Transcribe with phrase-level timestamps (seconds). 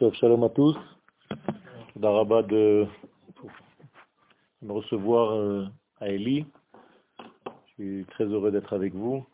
[0.00, 0.76] Shalom à tous.
[1.96, 2.86] D'Araba de
[4.62, 5.66] me recevoir euh,
[5.98, 6.46] à Eli.
[7.66, 9.26] Je suis très heureux d'être avec vous.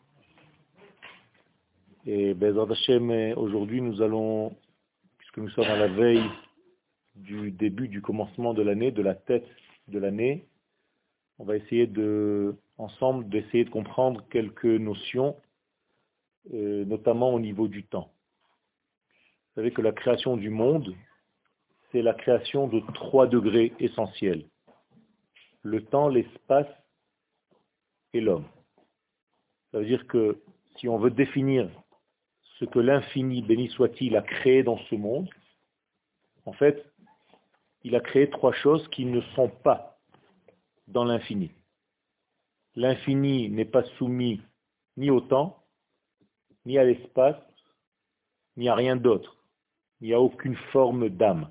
[2.07, 4.55] Et Bezrat Hashem, aujourd'hui nous allons,
[5.19, 6.25] puisque nous sommes à la veille
[7.13, 9.47] du début, du commencement de l'année, de la tête
[9.87, 10.47] de l'année,
[11.37, 15.35] on va essayer de, ensemble, d'essayer de comprendre quelques notions,
[16.55, 18.14] euh, notamment au niveau du temps.
[19.55, 20.93] Vous savez que la création du monde,
[21.91, 24.45] c'est la création de trois degrés essentiels.
[25.61, 26.67] Le temps, l'espace
[28.11, 28.43] et l'homme.
[29.71, 30.41] Ça veut dire que
[30.75, 31.69] si on veut définir
[32.59, 35.29] ce que l'infini, béni soit-il, a créé dans ce monde,
[36.45, 36.85] en fait,
[37.83, 39.97] il a créé trois choses qui ne sont pas
[40.87, 41.51] dans l'infini.
[42.75, 44.41] L'infini n'est pas soumis
[44.97, 45.63] ni au temps,
[46.65, 47.41] ni à l'espace,
[48.57, 49.34] ni à rien d'autre.
[50.05, 51.49] Il n'y a aucune forme d'âme.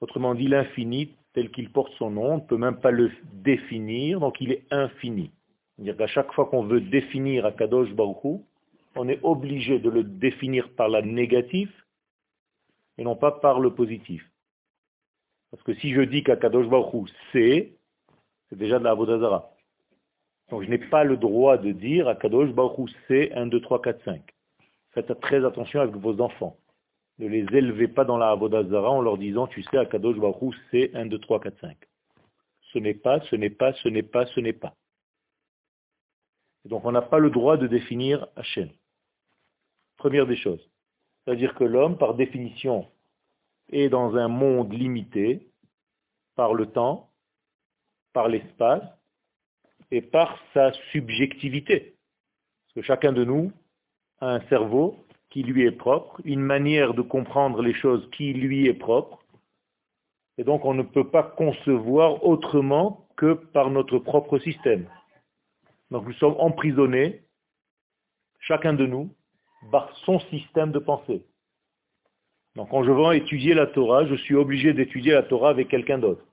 [0.00, 4.18] Autrement dit, l'infini, tel qu'il porte son nom, on ne peut même pas le définir,
[4.18, 5.30] donc il est infini.
[5.76, 8.40] C'est-à-dire qu'à chaque fois qu'on veut définir Akadosh Baruch
[8.96, 11.70] on est obligé de le définir par la négative
[12.96, 14.28] et non pas par le positif.
[15.52, 17.70] Parce que si je dis qu'Akadosh Baruch c'est,
[18.48, 19.52] c'est déjà de la Avodazara.
[20.50, 24.04] Donc je n'ai pas le droit de dire Akadosh Baruch c'est 1, 2, 3, 4,
[24.04, 24.22] 5.
[24.90, 26.56] Faites très attention avec vos enfants.
[27.18, 30.94] Ne les élevez pas dans la Avodazara en leur disant, tu sais, Akadosh Baruch c'est
[30.94, 31.76] 1, 2, 3, 4, 5.
[32.72, 34.74] Ce n'est pas, ce n'est pas, ce n'est pas, ce n'est pas.
[36.64, 38.70] donc on n'a pas le droit de définir Hachem.
[39.96, 40.70] Première des choses.
[41.24, 42.86] C'est-à-dire que l'homme, par définition,
[43.70, 45.48] est dans un monde limité
[46.36, 47.10] par le temps,
[48.12, 48.84] par l'espace
[49.90, 51.96] et par sa subjectivité.
[52.66, 53.52] Parce que chacun de nous
[54.20, 58.66] a un cerveau qui lui est propre, une manière de comprendre les choses qui lui
[58.66, 59.24] est propre,
[60.38, 64.88] et donc on ne peut pas concevoir autrement que par notre propre système.
[65.90, 67.22] Donc nous sommes emprisonnés,
[68.38, 69.12] chacun de nous,
[69.72, 71.24] par son système de pensée.
[72.54, 75.98] Donc quand je vais étudier la Torah, je suis obligé d'étudier la Torah avec quelqu'un
[75.98, 76.24] d'autre.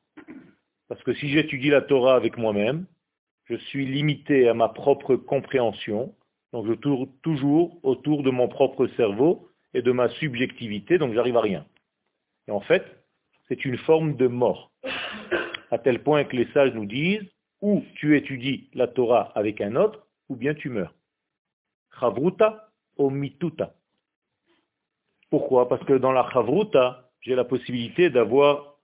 [0.87, 2.85] Parce que si j'étudie la Torah avec moi-même,
[3.45, 6.13] je suis limité à ma propre compréhension,
[6.55, 11.35] donc je tourne toujours autour de mon propre cerveau et de ma subjectivité, donc j'arrive
[11.35, 11.65] à rien.
[12.47, 12.85] Et en fait,
[13.49, 14.71] c'est une forme de mort.
[15.69, 17.29] À tel point que les sages nous disent,
[17.59, 20.93] ou tu étudies la Torah avec un autre, ou bien tu meurs.
[21.99, 23.75] Chavruta o mituta.
[25.29, 25.67] Pourquoi?
[25.67, 28.77] Parce que dans la chavruta, j'ai la possibilité d'avoir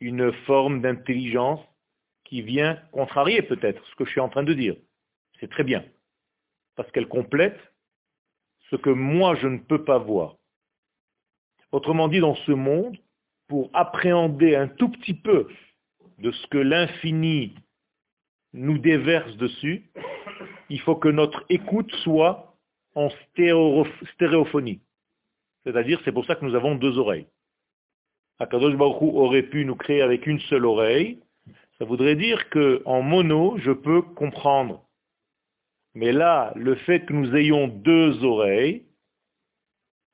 [0.00, 1.60] une forme d'intelligence
[2.24, 4.76] qui vient contrarier peut-être ce que je suis en train de dire.
[5.40, 5.82] C'est très bien
[6.76, 7.58] parce qu'elle complète
[8.70, 10.36] ce que moi je ne peux pas voir.
[11.72, 12.96] Autrement dit, dans ce monde,
[13.48, 15.48] pour appréhender un tout petit peu
[16.18, 17.54] de ce que l'infini
[18.52, 19.90] nous déverse dessus,
[20.68, 22.56] il faut que notre écoute soit
[22.94, 23.08] en
[24.14, 24.80] stéréophonie.
[25.64, 27.26] C'est-à-dire, c'est pour ça que nous avons deux oreilles.
[28.38, 31.20] Akadosh Baruch aurait pu nous créer avec une seule oreille.
[31.78, 34.85] Ça voudrait dire qu'en mono, je peux comprendre
[35.96, 38.84] mais là, le fait que nous ayons deux oreilles,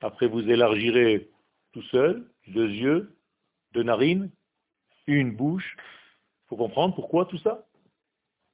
[0.00, 1.28] après vous élargirez
[1.72, 3.16] tout seul, deux yeux,
[3.72, 4.30] deux narines,
[5.08, 7.66] une bouche, il faut comprendre pourquoi tout ça?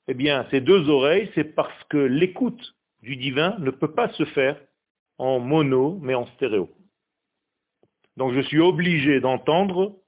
[0.06, 4.24] Eh bien, ces deux oreilles, c'est parce que l'écoute du divin ne peut pas se
[4.24, 4.58] faire
[5.18, 6.70] en mono, mais en stéréo.
[8.16, 9.98] Donc je suis obligé d'entendre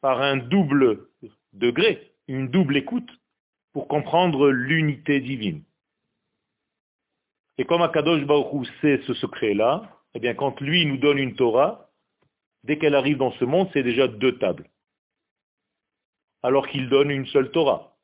[0.00, 1.08] par un double
[1.54, 3.10] degré, une double écoute,
[3.72, 5.64] pour comprendre l'unité divine.
[7.58, 9.82] Et comme Akadosh Baruch sait ce secret-là,
[10.14, 11.90] eh bien quand lui nous donne une Torah,
[12.64, 14.68] dès qu'elle arrive dans ce monde, c'est déjà deux tables.
[16.42, 17.96] Alors qu'il donne une seule Torah.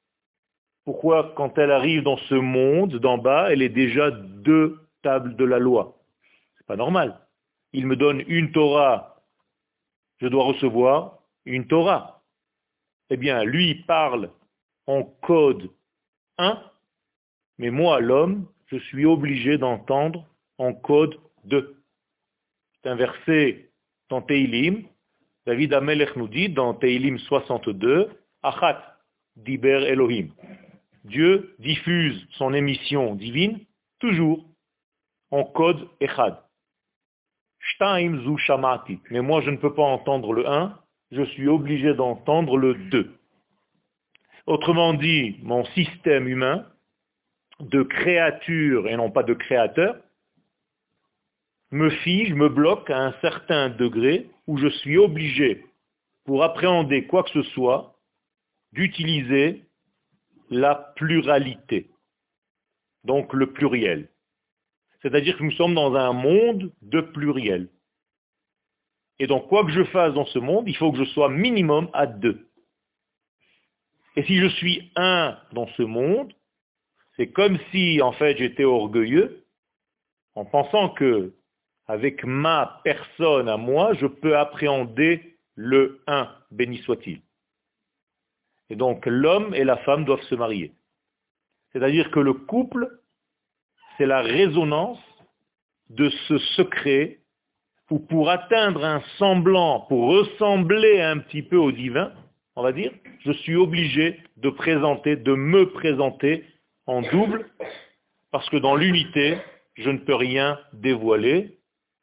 [0.85, 5.45] Pourquoi quand elle arrive dans ce monde d'en bas, elle est déjà deux tables de
[5.45, 5.99] la loi?
[6.57, 7.21] C'est pas normal.
[7.73, 9.23] Il me donne une Torah,
[10.19, 12.23] je dois recevoir une Torah.
[13.11, 14.31] Eh bien, lui parle
[14.87, 15.71] en code
[16.39, 16.63] 1,
[17.59, 20.27] mais moi, l'homme, je suis obligé d'entendre
[20.59, 21.77] en code 2.
[22.83, 23.71] C'est un verset
[24.09, 24.85] dans Teilim.
[25.47, 28.11] David Amelech nous dit dans Teilim 62,
[28.43, 28.97] Achat
[29.37, 30.29] diber Elohim.
[31.05, 33.59] Dieu diffuse son émission divine
[33.99, 34.45] toujours
[35.31, 36.39] en code Echad.
[37.59, 39.01] Shtaim zu shamati.
[39.11, 40.79] Mais moi, je ne peux pas entendre le 1,
[41.11, 43.13] je suis obligé d'entendre le 2.
[44.47, 46.67] Autrement dit, mon système humain
[47.61, 49.97] de créature et non pas de créateur,
[51.71, 55.65] me fige, me bloque à un certain degré où je suis obligé,
[56.25, 57.97] pour appréhender quoi que ce soit,
[58.73, 59.65] d'utiliser
[60.51, 61.91] la pluralité,
[63.05, 64.09] donc le pluriel.
[65.03, 67.69] C'est-à-dire que nous sommes dans un monde de pluriel.
[69.19, 71.89] Et donc, quoi que je fasse dans ce monde, il faut que je sois minimum
[71.93, 72.49] à deux.
[74.17, 76.33] Et si je suis un dans ce monde,
[77.21, 79.45] c'est comme si, en fait, j'étais orgueilleux
[80.35, 81.35] en pensant que,
[81.87, 87.21] avec ma personne à moi, je peux appréhender le un, béni soit-il.
[88.71, 90.73] Et donc, l'homme et la femme doivent se marier.
[91.75, 92.89] C'est-à-dire que le couple,
[93.99, 95.05] c'est la résonance
[95.91, 97.19] de ce secret
[97.91, 102.15] où pour atteindre un semblant, pour ressembler un petit peu au divin,
[102.57, 106.47] on va dire, je suis obligé de présenter, de me présenter
[106.91, 107.49] en double,
[108.33, 109.39] parce que dans l'unité,
[109.75, 111.61] je ne peux rien dévoiler,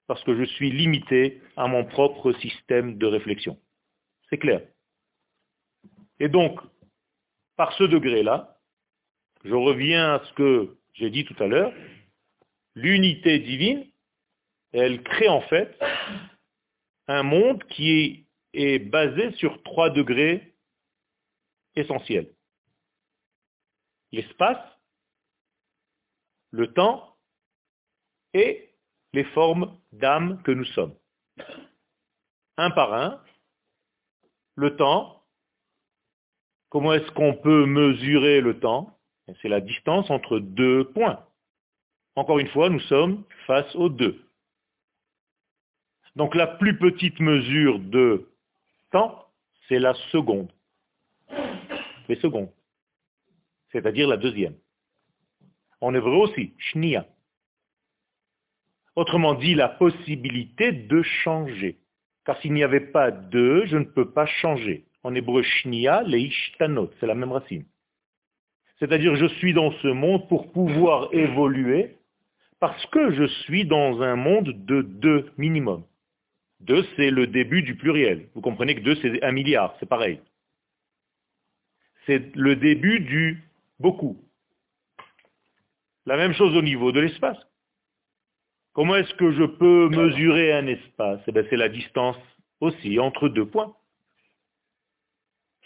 [0.08, 3.60] parce que je suis limité à mon propre système de réflexion.
[4.30, 4.62] C'est clair.
[6.22, 6.62] Et donc,
[7.58, 8.58] par ce degré-là,
[9.44, 11.74] je reviens à ce que j'ai dit tout à l'heure,
[12.76, 13.86] l'unité divine,
[14.72, 15.78] elle crée en fait
[17.08, 20.56] un monde qui est, basé sur trois degrés
[21.76, 22.30] essentiels.
[24.12, 24.77] L'espace,
[26.52, 27.16] le temps
[28.34, 28.70] et
[29.14, 30.96] les formes d'âme que nous sommes.
[32.58, 33.22] Un par un,
[34.56, 35.24] le temps,
[36.70, 38.98] comment est-ce qu'on peut mesurer le temps?
[39.42, 41.26] C'est la distance entre deux points.
[42.16, 44.20] Encore une fois, nous sommes face aux deux.
[46.16, 48.28] Donc la plus petite mesure de
[48.92, 49.28] temps,
[49.68, 50.52] c'est la seconde.
[52.10, 52.52] Les secondes.
[53.72, 54.58] C'est-à-dire la deuxième.
[55.82, 57.06] En hébreu aussi, shnia.
[58.96, 61.78] Autrement dit, la possibilité de changer.
[62.26, 64.86] Car s'il n'y avait pas de, je ne peux pas changer.
[65.04, 67.66] En hébreu, shnia, leishtanot, c'est la même racine.
[68.80, 71.96] C'est-à-dire, je suis dans ce monde pour pouvoir évoluer
[72.60, 75.84] parce que je suis dans un monde de deux minimum.
[76.60, 78.30] Deux, c'est le début du pluriel.
[78.34, 80.20] Vous comprenez que deux, c'est un milliard, c'est pareil.
[82.06, 83.44] C'est le début du
[83.80, 84.27] beaucoup.
[86.08, 87.38] La même chose au niveau de l'espace.
[88.72, 91.20] Comment est-ce que je peux mesurer un espace?
[91.28, 92.16] Eh C'est la distance
[92.62, 93.76] aussi entre deux points.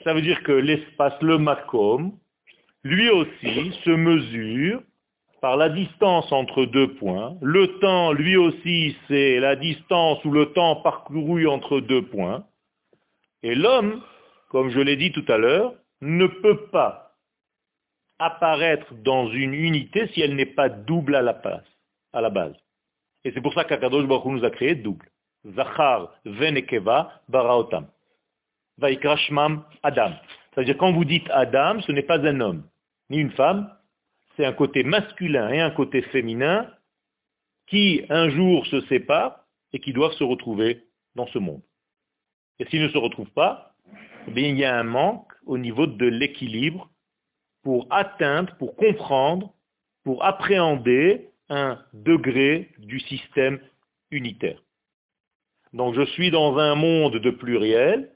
[0.03, 2.17] Ça veut dire que l'espace, le macom,
[2.83, 4.81] lui aussi se mesure
[5.41, 7.38] par la distance entre deux points.
[7.43, 12.45] Le temps, lui aussi, c'est la distance ou le temps parcouru entre deux points.
[13.43, 14.01] Et l'homme,
[14.49, 17.11] comme je l'ai dit tout à l'heure, ne peut pas
[18.21, 22.56] apparaître dans une unité si elle n'est pas double à la, base.
[23.23, 25.07] Et c'est pour ça qu'Akadosh Baruch nous a créé double.
[25.56, 27.88] Zachar venekeva baraotam.
[28.77, 30.13] Vaikrashmam Adam.
[30.53, 32.63] C'est-à-dire quand vous dites Adam, ce n'est pas un homme,
[33.09, 33.73] ni une femme,
[34.38, 36.69] c'est un côté masculin et un côté féminin
[37.67, 39.39] qui un jour se séparent
[39.74, 40.83] et qui doivent se retrouver
[41.15, 41.62] dans ce monde.
[42.59, 43.74] Et s'ils ne se retrouvent pas,
[44.27, 46.90] eh bien, il y a un manque au niveau de l'équilibre
[47.63, 49.54] pour atteindre, pour comprendre,
[50.04, 53.60] pour appréhender un degré du système
[54.10, 54.62] unitaire.
[55.74, 58.12] Donc je suis dans un monde de pluriel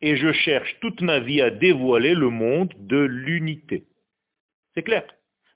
[0.00, 3.86] et je cherche toute ma vie à dévoiler le monde de l'unité.
[4.74, 5.04] C'est clair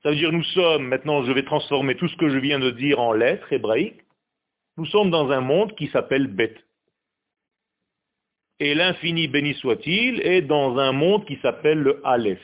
[0.02, 2.71] ça veut dire nous sommes, maintenant je vais transformer tout ce que je viens de
[2.71, 4.04] dire en lettres hébraïques,
[4.76, 6.54] nous sommes dans un monde qui s'appelle Bet.
[8.61, 12.40] Et l'infini béni soit-il est dans un monde qui s'appelle le Aleph.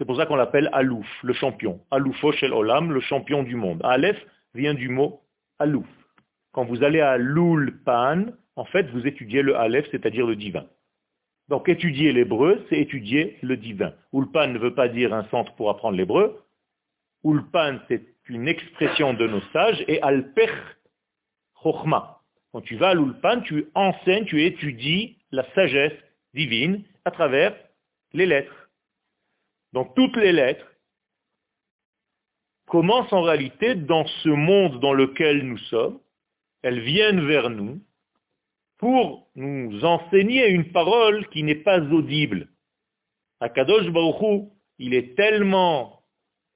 [0.00, 1.78] C'est pour ça qu'on l'appelle Alouf, le champion.
[1.90, 3.82] Aloufo shel Olam, le champion du monde.
[3.84, 4.16] Aleph
[4.54, 5.20] vient du mot
[5.58, 5.84] Alouf.
[6.52, 8.24] Quand vous allez à l'Ulpan,
[8.56, 10.64] en fait, vous étudiez le Aleph, c'est-à-dire le divin.
[11.50, 13.92] Donc étudier l'hébreu, c'est étudier le divin.
[14.14, 16.46] Ulpan ne veut pas dire un centre pour apprendre l'hébreu,
[17.22, 20.48] Ulpan, c'est une expression de nos sages, et Alpech
[21.62, 22.22] Chochma.
[22.52, 25.92] Quand tu vas à l'Ulpan, tu enseignes, tu étudies la sagesse
[26.32, 27.54] divine à travers
[28.14, 28.59] les lettres.
[29.72, 30.66] Donc toutes les lettres
[32.66, 36.00] commencent en réalité dans ce monde dans lequel nous sommes.
[36.62, 37.80] Elles viennent vers nous
[38.78, 42.48] pour nous enseigner une parole qui n'est pas audible.
[43.40, 46.02] Akadosh Baruch il est tellement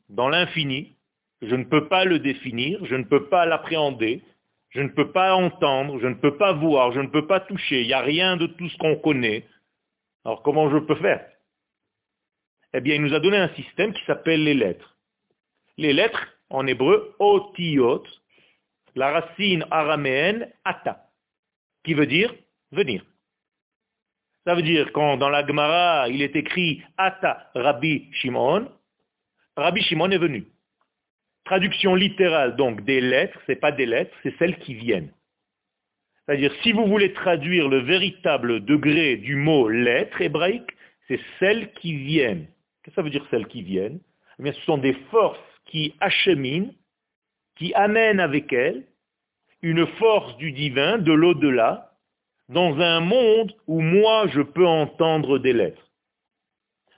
[0.09, 0.97] dans l'infini,
[1.42, 4.23] je ne peux pas le définir, je ne peux pas l'appréhender,
[4.71, 7.83] je ne peux pas entendre, je ne peux pas voir, je ne peux pas toucher,
[7.83, 9.47] il n'y a rien de tout ce qu'on connaît.
[10.25, 11.26] Alors comment je peux faire?
[12.76, 14.97] Eh bien, il nous a donné un système qui s'appelle les lettres.
[15.78, 18.02] Les lettres, en hébreu, otiyot,
[18.97, 21.09] la racine araméenne ata,
[21.85, 22.35] qui veut dire
[22.73, 23.04] venir.
[24.45, 28.69] Ça veut dire quand dans la Gemara il est écrit ata Rabbi Shimon,
[29.57, 30.49] Rabbi Shimon est venu.
[31.45, 35.12] Traduction littérale donc des lettres, ce n'est pas des lettres, c'est celles qui viennent.
[36.26, 40.71] C'est-à-dire si vous voulez traduire le véritable degré du mot lettre hébraïque,
[41.07, 42.49] c'est celles qui viennent.
[42.84, 44.00] Qu'est-ce que ça veut dire celles qui viennent?
[44.38, 46.70] Eh bien, Ce sont des forces qui acheminent,
[47.56, 48.84] qui amènent avec elles
[49.62, 51.92] une force du divin, de l'au-delà,
[52.50, 55.90] dans un monde où moi je peux entendre des lettres.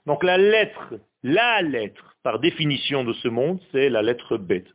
[0.05, 4.67] Donc la lettre, la lettre, par définition de ce monde, c'est la lettre bête,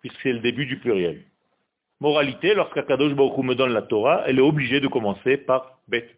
[0.00, 1.22] puisque c'est le début du pluriel.
[2.00, 6.10] Moralité, lorsqu'Akadosh Baruch me donne la Torah, elle est obligée de commencer par bête.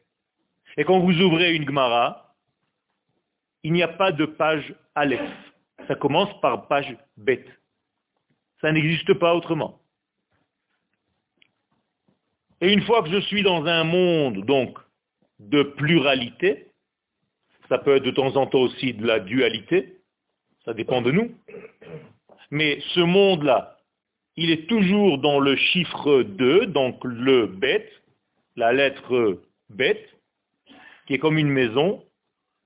[0.77, 2.24] Et quand vous ouvrez une Gemara,
[3.65, 5.21] il n'y a pas de page Aleph.
[5.89, 7.49] Ça commence par page bête.
[8.61, 9.81] Ça n'existe pas autrement.
[12.61, 14.79] Et une fois que je suis dans un monde, donc,
[15.41, 16.69] de pluralité,
[17.69, 19.99] ça peut être de temps en temps aussi de la dualité,
[20.65, 21.35] ça dépend de nous,
[22.51, 23.79] mais ce monde-là,
[24.37, 27.91] il est toujours dans le chiffre 2, donc le bête,
[28.57, 29.41] la lettre
[29.71, 30.09] bête,
[31.07, 32.03] qui est comme une maison,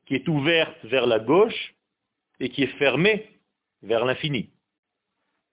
[0.09, 1.75] qui est ouverte vers la gauche
[2.41, 3.29] et qui est fermée
[3.83, 4.49] vers l'infini.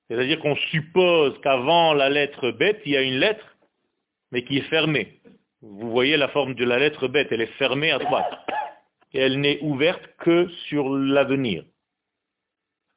[0.08, 3.46] C'est-à-dire qu'on suppose qu'avant la lettre bête, il y a une lettre
[4.32, 5.20] mais qui est fermée.
[5.62, 8.32] Vous voyez la forme de la lettre bête, elle est fermée à droite.
[9.14, 11.64] Et elle n'est ouverte que sur l'avenir.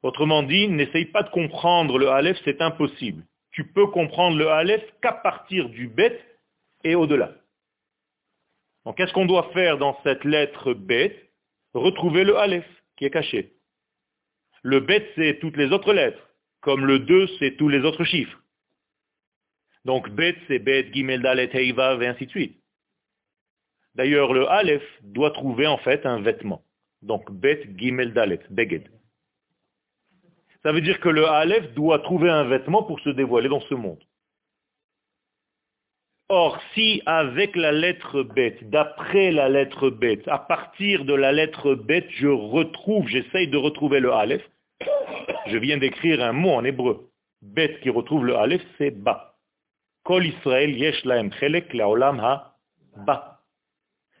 [0.01, 3.23] Autrement dit, n'essaye pas de comprendre le Aleph, c'est impossible.
[3.51, 6.21] Tu peux comprendre le Aleph qu'à partir du bête
[6.83, 7.31] et au-delà.
[8.85, 11.28] Donc qu'est-ce qu'on doit faire dans cette lettre bête?
[11.79, 12.67] Retrouver le Aleph
[12.97, 13.53] qui est caché.
[14.63, 16.21] Le bête, c'est toutes les autres lettres,
[16.59, 18.37] comme le 2, c'est tous les autres chiffres.
[19.85, 22.61] Donc Bet, c'est Bet, Gimel, Dalet, Heiva, et ainsi de suite.
[23.95, 26.65] D'ailleurs, le Aleph doit trouver en fait un vêtement.
[27.01, 28.89] Donc Bet, Gimel, Dalet, Beged.
[30.63, 33.75] Ça veut dire que le Aleph doit trouver un vêtement pour se dévoiler dans ce
[33.75, 34.03] monde.
[36.31, 41.73] Or, si avec la lettre bête, d'après la lettre bête, à partir de la lettre
[41.73, 44.47] bête, je retrouve, j'essaye de retrouver le Aleph,
[45.47, 47.09] je viens d'écrire un mot en hébreu.
[47.41, 49.37] Bête qui retrouve le Aleph, c'est Ba.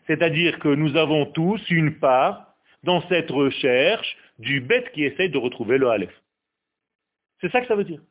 [0.07, 5.37] C'est-à-dire que nous avons tous une part dans cette recherche du bête qui essaie de
[5.37, 6.23] retrouver le Aleph.
[7.39, 8.01] C'est ça que ça veut dire.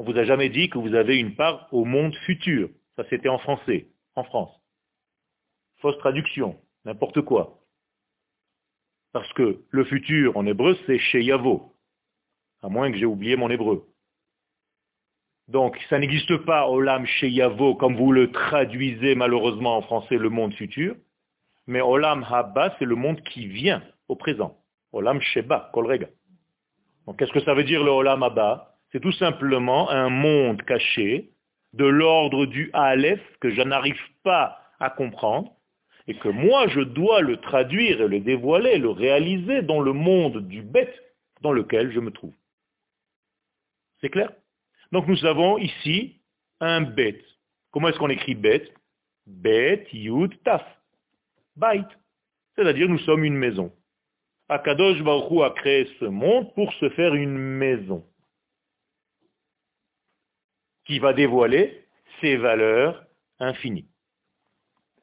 [0.00, 2.70] On vous a jamais dit que vous avez une part au monde futur.
[2.96, 4.50] Ça c'était en français, en France.
[5.82, 7.58] Fausse traduction, n'importe quoi.
[9.12, 11.74] Parce que le futur en hébreu c'est chez Yavo.
[12.62, 13.86] À moins que j'ai oublié mon hébreu.
[15.48, 20.54] Donc, ça n'existe pas Olam Sheyavo comme vous le traduisez malheureusement en français, le monde
[20.54, 20.96] futur.
[21.66, 24.56] Mais Olam Haba, c'est le monde qui vient au présent.
[24.92, 26.08] Olam Sheba, Kolrega.
[27.06, 28.70] Donc, qu'est-ce que ça veut dire le Olam Haba?
[28.92, 31.30] C'est tout simplement un monde caché
[31.74, 35.52] de l'ordre du Aleph que je n'arrive pas à comprendre
[36.08, 40.48] et que moi je dois le traduire et le dévoiler, le réaliser dans le monde
[40.48, 40.94] du bête
[41.40, 42.34] dans lequel je me trouve.
[44.00, 44.32] C'est clair?
[44.90, 46.20] Donc nous avons ici
[46.58, 47.22] un bet.
[47.70, 48.72] Comment est-ce qu'on écrit bet
[49.26, 50.64] Bet, yud, taf.
[51.54, 51.84] Bait.
[52.56, 53.72] C'est-à-dire nous sommes une maison.
[54.48, 58.04] Akadosh Baruch a créé ce monde pour se faire une maison
[60.90, 61.84] qui va dévoiler
[62.20, 63.06] ses valeurs
[63.38, 63.86] infinies.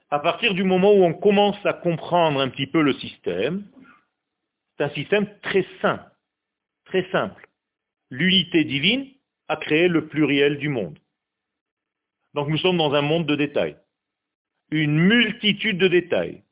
[0.10, 3.66] À partir du moment où on commence à comprendre un petit peu le système,
[4.76, 6.12] c'est un système très simple,
[6.88, 7.48] très simple.
[8.10, 9.08] L'unité divine
[9.48, 11.00] a créé le pluriel du monde.
[12.34, 13.78] Donc nous sommes dans un monde de détails.
[14.72, 16.44] Une multitude de détails.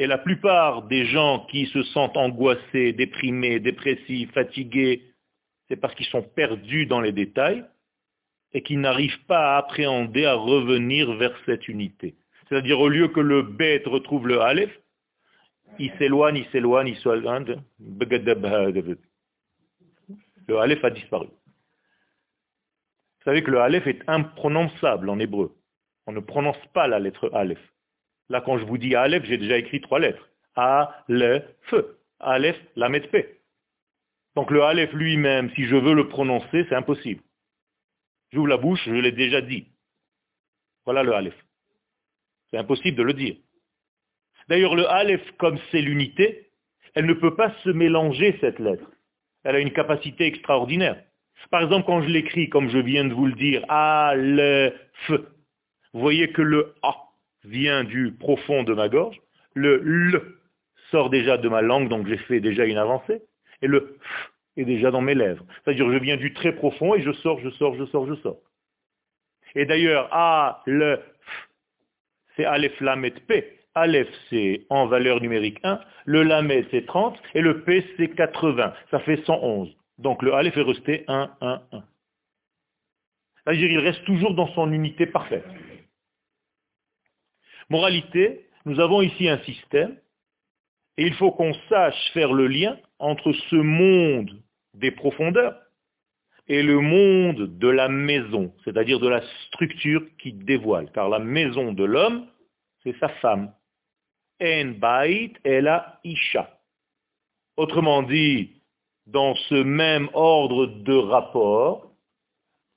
[0.00, 5.04] Et la plupart des gens qui se sentent angoissés, déprimés, dépressifs, fatigués,
[5.68, 7.64] c'est parce qu'ils sont perdus dans les détails
[8.52, 12.14] et qu'ils n'arrivent pas à appréhender, à revenir vers cette unité.
[12.48, 14.76] C'est-à-dire au lieu que le bête retrouve le aleph,
[15.78, 17.62] il s'éloigne, il s'éloigne, il s'éloigne.
[20.48, 21.28] Le aleph a disparu.
[23.20, 25.54] Vous savez que le Aleph est imprononçable en hébreu.
[26.06, 27.60] On ne prononce pas la lettre Aleph.
[28.30, 30.30] Là, quand je vous dis Aleph, j'ai déjà écrit trois lettres.
[30.56, 31.98] A, le, feu.
[32.18, 33.40] Aleph, la P.
[34.36, 37.22] Donc le Aleph lui-même, si je veux le prononcer, c'est impossible.
[38.32, 39.66] J'ouvre la bouche, je l'ai déjà dit.
[40.84, 41.34] Voilà le Aleph.
[42.50, 43.36] C'est impossible de le dire.
[44.48, 46.50] D'ailleurs, le Aleph, comme c'est l'unité,
[46.94, 48.90] elle ne peut pas se mélanger, cette lettre.
[49.44, 51.02] Elle a une capacité extraordinaire.
[51.50, 54.74] Par exemple, quand je l'écris, comme je viens de vous le dire, Aleph,
[55.08, 56.96] vous voyez que le A
[57.44, 59.20] vient du profond de ma gorge,
[59.54, 59.80] le
[60.14, 60.22] L
[60.90, 63.22] sort déjà de ma langue, donc j'ai fait déjà une avancée,
[63.62, 65.44] et le F est déjà dans mes lèvres.
[65.64, 68.38] C'est-à-dire je viens du très profond et je sors, je sors, je sors, je sors.
[69.54, 71.00] Et d'ailleurs, A, le
[72.36, 73.58] c'est Aleph, Lamet, P.
[73.74, 78.74] Aleph, c'est en valeur numérique 1, le Lamet, c'est 30, et le P, c'est 80.
[78.90, 79.68] Ça fait 111.
[79.98, 81.84] Donc le Aleph est resté 1, 1, 1.
[83.44, 85.46] C'est-à-dire il reste toujours dans son unité parfaite.
[87.68, 89.96] Moralité, nous avons ici un système,
[90.96, 94.40] et il faut qu'on sache faire le lien entre ce monde
[94.74, 95.56] des profondeurs
[96.46, 100.90] et le monde de la maison, c'est-à-dire de la structure qui dévoile.
[100.92, 102.26] Car la maison de l'homme,
[102.82, 103.52] c'est sa femme.
[104.42, 106.58] En bait et la isha.
[107.56, 108.62] Autrement dit,
[109.06, 111.92] dans ce même ordre de rapport,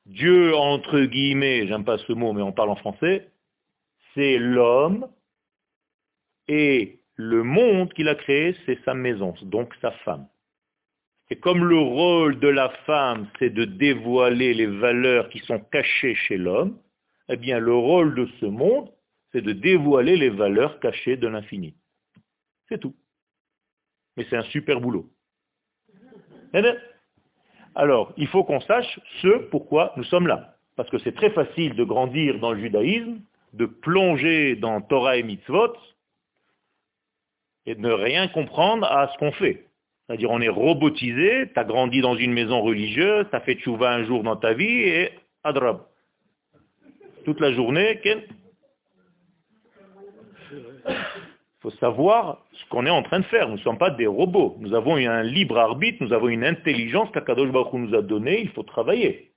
[0.05, 3.31] Dieu, entre guillemets, j'aime pas ce mot, mais on parle en français,
[4.13, 5.07] c'est l'homme,
[6.47, 10.27] et le monde qu'il a créé, c'est sa maison, donc sa femme.
[11.29, 16.15] Et comme le rôle de la femme, c'est de dévoiler les valeurs qui sont cachées
[16.15, 16.77] chez l'homme,
[17.29, 18.89] eh bien le rôle de ce monde,
[19.31, 21.75] c'est de dévoiler les valeurs cachées de l'infini.
[22.69, 22.95] C'est tout.
[24.15, 25.09] Mais c'est un super boulot.
[26.53, 26.61] Eh
[27.73, 30.55] Alors, il faut qu'on sache ce pourquoi nous sommes là.
[30.75, 33.21] Parce que c'est très facile de grandir dans le judaïsme,
[33.53, 35.73] de plonger dans Torah et Mitzvot,
[37.65, 39.65] et de ne rien comprendre à ce qu'on fait.
[40.05, 43.91] C'est-à-dire on est robotisé, tu as grandi dans une maison religieuse, tu as fait tchouva
[43.91, 45.11] un jour dans ta vie et
[45.43, 45.81] adrab.
[47.25, 48.21] Toute la journée, il
[51.61, 53.47] faut savoir ce qu'on est en train de faire.
[53.47, 54.57] Nous ne sommes pas des robots.
[54.59, 58.49] Nous avons un libre arbitre, nous avons une intelligence qu'Akadosh Baruch nous a donnée, il
[58.49, 59.32] faut travailler.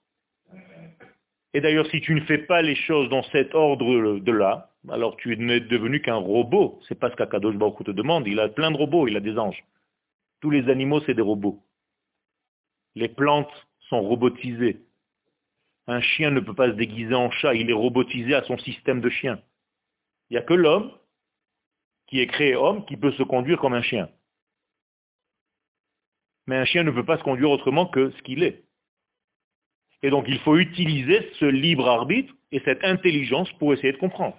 [1.56, 5.16] Et d'ailleurs, si tu ne fais pas les choses dans cet ordre de là, alors
[5.16, 6.78] tu n'es devenu qu'un robot.
[6.86, 8.28] C'est pas ce qu'Akadosh Baruch te demande.
[8.28, 9.64] Il a plein de robots, il a des anges.
[10.42, 11.64] Tous les animaux, c'est des robots.
[12.94, 14.82] Les plantes sont robotisées.
[15.86, 19.00] Un chien ne peut pas se déguiser en chat, il est robotisé à son système
[19.00, 19.40] de chien.
[20.28, 20.92] Il n'y a que l'homme,
[22.06, 24.10] qui est créé homme, qui peut se conduire comme un chien.
[26.48, 28.62] Mais un chien ne peut pas se conduire autrement que ce qu'il est.
[30.02, 34.36] Et donc il faut utiliser ce libre arbitre et cette intelligence pour essayer de comprendre.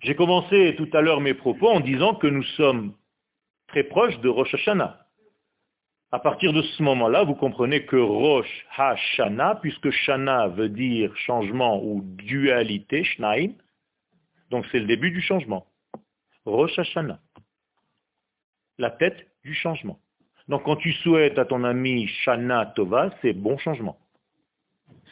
[0.00, 2.94] J'ai commencé tout à l'heure mes propos en disant que nous sommes
[3.66, 5.06] très proches de Rosh Hashanah.
[6.10, 11.82] À partir de ce moment-là, vous comprenez que Rosh Hashanah, puisque Shana veut dire changement
[11.84, 13.52] ou dualité, Shnaim,
[14.50, 15.66] donc c'est le début du changement.
[16.46, 17.20] Rosh Hashanah,
[18.78, 20.00] la tête du changement.
[20.48, 23.98] Donc quand tu souhaites à ton ami Shana Tova, c'est bon changement.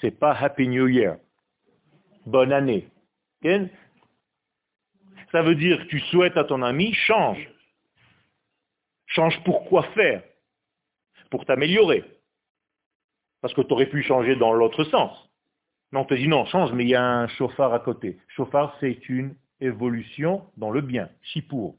[0.01, 1.17] C'est pas Happy New Year.
[2.25, 2.89] Bonne année.
[5.33, 7.49] Ça veut dire que tu souhaites à ton ami, change.
[9.07, 10.23] Change pour quoi faire?
[11.31, 12.05] Pour t'améliorer.
[13.41, 15.31] Parce que tu aurais pu changer dans l'autre sens.
[15.93, 18.19] Mais on te dit non, change, mais il y a un chauffard à côté.
[18.29, 21.09] Chauffard, c'est une évolution dans le bien.
[21.23, 21.77] Chipour.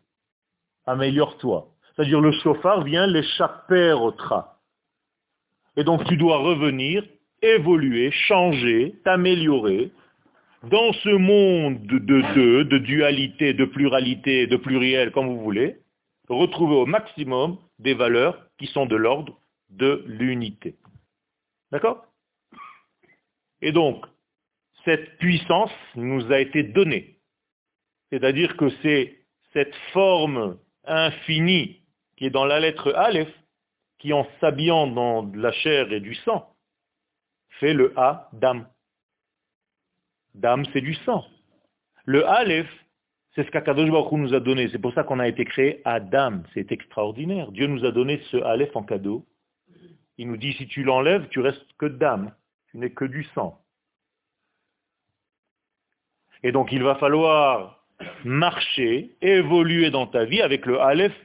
[0.85, 1.69] Améliore-toi.
[1.97, 4.59] C'est-à-dire le chauffard vient l'échapper au tra.
[5.75, 7.03] Et donc tu dois revenir,
[7.41, 9.91] évoluer, changer, t'améliorer,
[10.63, 11.97] dans ce monde de
[12.33, 15.77] deux, de dualité, de pluralité, de pluriel, comme vous voulez,
[16.29, 20.75] retrouver au maximum des valeurs qui sont de l'ordre de l'unité.
[21.71, 22.05] D'accord?
[23.61, 24.05] Et donc,
[24.85, 27.17] cette puissance nous a été donnée.
[28.11, 29.17] C'est-à-dire que c'est
[29.53, 31.81] cette forme infinie
[32.17, 33.31] qui est dans la lettre Aleph,
[33.99, 36.53] qui en s'habillant dans la chair et du sang,
[37.59, 38.67] fait le A d'âme.
[40.35, 41.25] Dame, c'est du sang.
[42.05, 42.69] Le Aleph,
[43.33, 44.69] c'est ce qu'Akadosh Baruch nous a donné.
[44.69, 46.43] C'est pour ça qu'on a été créé Adam.
[46.53, 47.51] C'est extraordinaire.
[47.51, 49.25] Dieu nous a donné ce Aleph en cadeau.
[50.17, 52.33] Il nous dit, si tu l'enlèves, tu restes que d'âme.
[52.71, 53.61] Tu n'es que du sang.
[56.43, 57.83] Et donc il va falloir
[58.23, 61.15] marcher, évoluer dans ta vie avec le Aleph.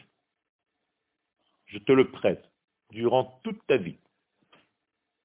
[1.72, 2.44] Je te le prête
[2.90, 3.96] durant toute ta vie.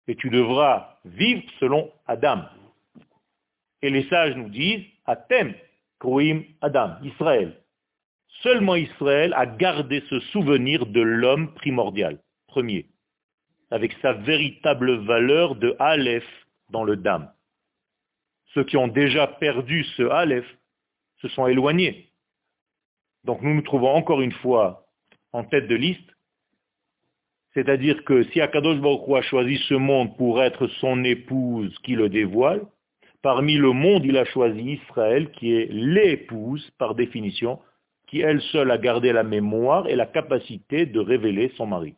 [0.07, 2.45] Et tu devras vivre selon Adam.
[3.81, 5.53] Et les sages nous disent, Atem,
[5.99, 7.61] Kruim, Adam, Israël.
[8.41, 12.85] Seulement Israël a gardé ce souvenir de l'homme primordial, premier,
[13.69, 16.27] avec sa véritable valeur de Aleph
[16.69, 17.29] dans le Dam.
[18.53, 20.47] Ceux qui ont déjà perdu ce Aleph
[21.17, 22.09] se sont éloignés.
[23.25, 24.87] Donc nous nous trouvons encore une fois
[25.33, 26.16] en tête de liste.
[27.57, 32.07] C'est-à-dire que si Akadosh Baruch a choisi ce monde pour être son épouse qui le
[32.07, 32.61] dévoile,
[33.23, 37.57] parmi le monde, il a choisi Israël qui est l'épouse par définition,
[38.05, 41.95] qui elle seule a gardé la mémoire et la capacité de révéler son mari.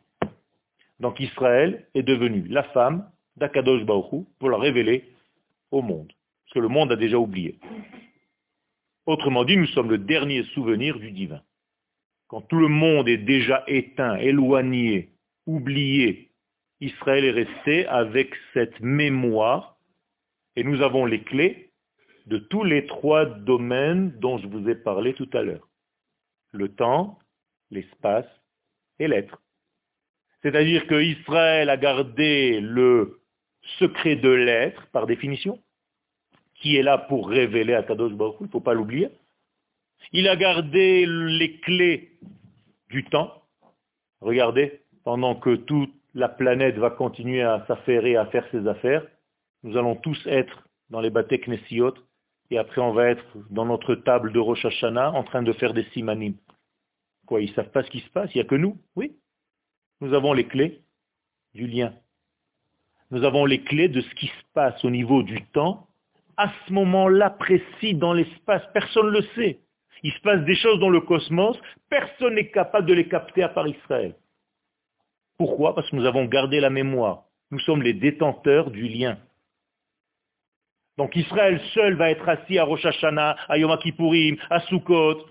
[0.98, 3.04] Donc Israël est devenu la femme
[3.36, 5.04] d'Akadosh Baruch pour la révéler
[5.70, 6.10] au monde.
[6.44, 7.58] Parce que le monde a déjà oublié.
[9.04, 11.42] Autrement dit, nous sommes le dernier souvenir du divin.
[12.28, 15.10] Quand tout le monde est déjà éteint, éloigné,
[15.46, 16.30] oublié,
[16.80, 19.78] Israël est resté avec cette mémoire
[20.56, 21.70] et nous avons les clés
[22.26, 25.68] de tous les trois domaines dont je vous ai parlé tout à l'heure.
[26.52, 27.18] Le temps,
[27.70, 28.26] l'espace
[28.98, 29.40] et l'être.
[30.42, 33.20] C'est-à-dire que Israël a gardé le
[33.78, 35.62] secret de l'être, par définition,
[36.54, 39.10] qui est là pour révéler à Kadosh Baruch il ne faut pas l'oublier.
[40.12, 42.18] Il a gardé les clés
[42.88, 43.42] du temps.
[44.20, 49.06] Regardez, pendant que toute la planète va continuer à s'affairer, à faire ses affaires,
[49.62, 51.94] nous allons tous être dans les bâtés Knessiot,
[52.50, 55.72] et après on va être dans notre table de Rosh Hashanah en train de faire
[55.72, 56.34] des simanim.
[57.26, 58.76] Quoi, ils ne savent pas ce qui se passe, il n'y a que nous?
[58.96, 59.16] Oui.
[60.00, 60.80] Nous avons les clés
[61.54, 61.92] du lien.
[63.10, 65.86] Nous avons les clés de ce qui se passe au niveau du temps,
[66.36, 68.62] à ce moment-là précis dans l'espace.
[68.72, 69.60] Personne ne le sait.
[70.02, 71.58] Il se passe des choses dans le cosmos,
[71.88, 74.14] personne n'est capable de les capter à part Israël.
[75.40, 75.74] Pourquoi?
[75.74, 77.22] Parce que nous avons gardé la mémoire.
[77.50, 79.16] Nous sommes les détenteurs du lien.
[80.98, 85.24] Donc Israël seul va être assis à Rosh Hashanah, à Yom Kippourim, à Sukkot.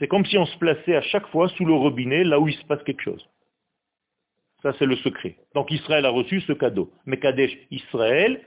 [0.00, 2.56] C'est comme si on se plaçait à chaque fois sous le robinet, là où il
[2.56, 3.24] se passe quelque chose.
[4.62, 5.36] Ça, c'est le secret.
[5.54, 6.90] Donc Israël a reçu ce cadeau.
[7.04, 8.40] Mais Kadesh Israël,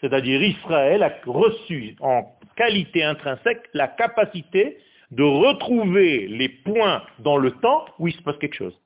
[0.00, 2.24] c'est-à-dire Israël a reçu en
[2.56, 4.78] qualité intrinsèque la capacité
[5.10, 8.78] de retrouver les points dans le temps où il se passe quelque chose.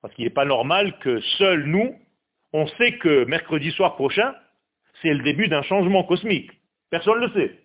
[0.00, 1.98] Parce qu'il n'est pas normal que seuls nous,
[2.52, 4.34] on sait que mercredi soir prochain,
[5.02, 6.50] c'est le début d'un changement cosmique.
[6.90, 7.60] Personne ne le sait.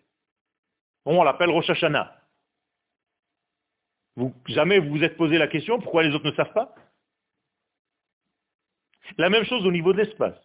[1.05, 2.15] On l'appelle Rosh Hashanah.
[4.15, 6.73] Vous, jamais vous vous êtes posé la question pourquoi les autres ne savent pas?
[9.17, 10.37] La même chose au niveau de l'espace.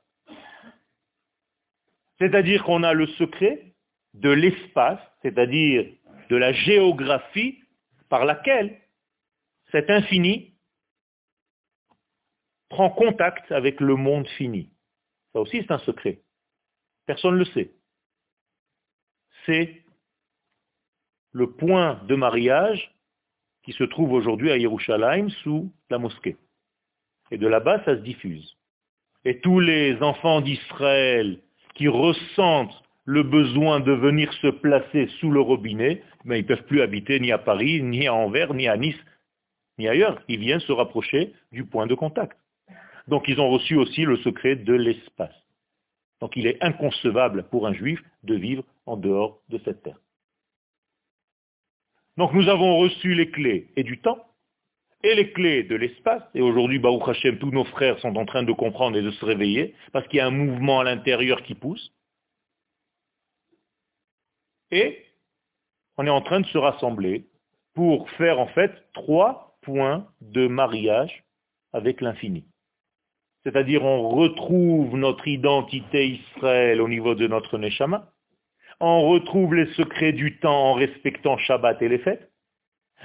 [2.18, 3.73] C'est-à-dire qu'on a le secret
[4.14, 5.86] de l'espace, c'est-à-dire
[6.30, 7.62] de la géographie
[8.08, 8.80] par laquelle
[9.72, 10.54] cet infini
[12.68, 14.70] prend contact avec le monde fini.
[15.32, 16.22] Ça aussi, c'est un secret.
[17.06, 17.72] Personne ne le sait.
[19.46, 19.82] C'est
[21.32, 22.94] le point de mariage
[23.64, 26.36] qui se trouve aujourd'hui à Yerushalayim sous la mosquée.
[27.30, 28.56] Et de là-bas, ça se diffuse.
[29.24, 31.40] Et tous les enfants d'Israël
[31.74, 36.64] qui ressentent le besoin de venir se placer sous le robinet, mais ils ne peuvent
[36.64, 38.98] plus habiter ni à Paris, ni à Anvers, ni à Nice,
[39.78, 40.22] ni ailleurs.
[40.28, 42.38] Ils viennent se rapprocher du point de contact.
[43.08, 45.34] Donc ils ont reçu aussi le secret de l'espace.
[46.20, 49.98] Donc il est inconcevable pour un juif de vivre en dehors de cette terre.
[52.16, 54.24] Donc nous avons reçu les clés et du temps,
[55.02, 58.42] et les clés de l'espace, et aujourd'hui, Baruch Hashem, tous nos frères sont en train
[58.42, 61.54] de comprendre et de se réveiller, parce qu'il y a un mouvement à l'intérieur qui
[61.54, 61.92] pousse,
[64.74, 65.04] et
[65.96, 67.26] on est en train de se rassembler
[67.74, 71.24] pour faire en fait trois points de mariage
[71.72, 72.44] avec l'infini.
[73.44, 78.10] C'est-à-dire on retrouve notre identité Israël au niveau de notre Neshama,
[78.80, 82.28] on retrouve les secrets du temps en respectant Shabbat et les fêtes,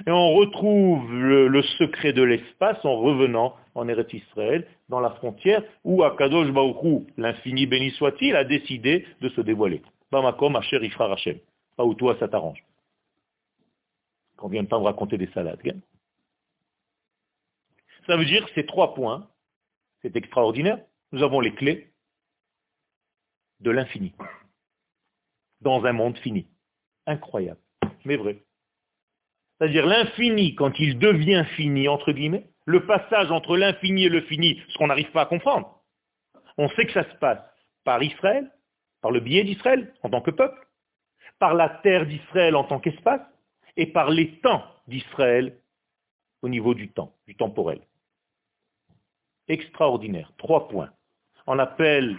[0.06, 5.62] et on retrouve le, secret de l'espace en revenant en Eretz Israël, dans la frontière
[5.84, 9.82] où Akadosh Baruchou, l'infini béni soit-il, a décidé de se dévoiler.
[10.10, 11.36] Bamakom Asher Ifra Hashem
[11.84, 12.64] où toi ça t'arrange.
[14.36, 15.60] Qu'on ne vienne pas me raconter des salades.
[18.06, 19.28] Ça veut dire ces trois points,
[20.02, 20.78] c'est extraordinaire.
[21.12, 21.92] Nous avons les clés
[23.60, 24.14] de l'infini.
[25.60, 26.46] Dans un monde fini.
[27.06, 27.60] Incroyable.
[28.04, 28.42] Mais vrai.
[29.58, 34.62] C'est-à-dire l'infini, quand il devient fini, entre guillemets, le passage entre l'infini et le fini,
[34.68, 35.82] ce qu'on n'arrive pas à comprendre.
[36.56, 37.42] On sait que ça se passe
[37.84, 38.50] par Israël,
[39.02, 40.66] par le biais d'Israël, en tant que peuple
[41.40, 43.22] par la terre d'Israël en tant qu'espace
[43.76, 45.56] et par les temps d'Israël
[46.42, 47.80] au niveau du temps, du temporel.
[49.48, 50.32] Extraordinaire.
[50.38, 50.90] Trois points.
[51.46, 52.16] On appelle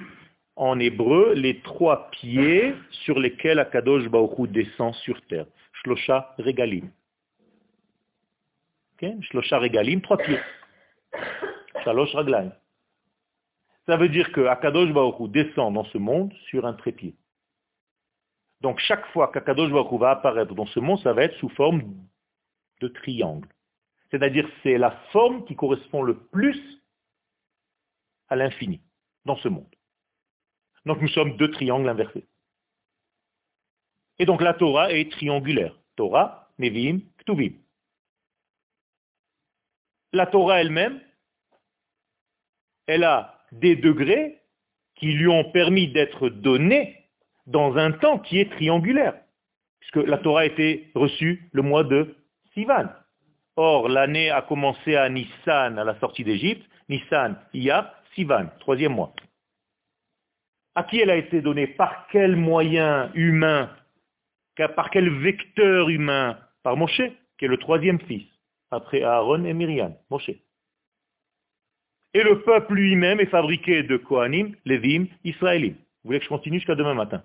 [0.56, 5.46] en hébreu les trois pieds sur lesquels Akadosh Baruch descend sur terre.
[5.82, 6.90] Shlosha regalim.
[8.96, 9.16] Okay?
[9.22, 10.40] Shlosha regalim, trois pieds.
[11.84, 12.52] Shalosh raglaim.
[13.86, 17.16] Ça veut dire que Akadosh Baruch descend dans ce monde sur un trépied.
[18.62, 21.82] Donc chaque fois qu'Akadosh Baruch va apparaître dans ce monde, ça va être sous forme
[22.80, 23.50] de triangle.
[24.12, 26.60] C'est-à-dire c'est la forme qui correspond le plus
[28.30, 28.82] à l'infini
[29.26, 29.74] dans ce monde.
[30.86, 32.28] Donc nous sommes deux triangles inversés.
[34.20, 35.76] Et donc la Torah est triangulaire.
[35.96, 37.54] Torah, Nevim, Ktuvim.
[40.14, 41.02] La Torah elle-même,
[42.86, 44.42] elle a des degrés
[44.96, 47.01] qui lui ont permis d'être donnés
[47.52, 49.16] dans un temps qui est triangulaire.
[49.80, 52.16] Puisque la Torah a été reçue le mois de
[52.54, 52.88] Sivan.
[53.56, 56.68] Or, l'année a commencé à Nissan, à la sortie d'Égypte.
[56.90, 59.14] Nissan, Iyar, Sivan, troisième mois.
[60.76, 61.68] À qui elle a été donnée?
[61.68, 63.70] Par quel moyen humain?
[64.76, 66.38] Par quel vecteur humain?
[66.64, 67.02] Par Moshe,
[67.38, 68.28] qui est le troisième fils,
[68.70, 70.30] après Aaron et Myriam, Moshe.
[72.14, 75.74] Et le peuple lui-même est fabriqué de Kohanim, Lévim, Israélim.
[75.74, 77.24] Vous voulez que je continue jusqu'à demain matin?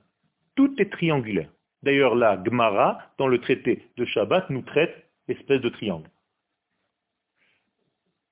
[0.56, 1.50] Tout est triangulaire.
[1.82, 6.10] D'ailleurs, la Gemara, dans le traité de Shabbat, nous traite espèce de triangle.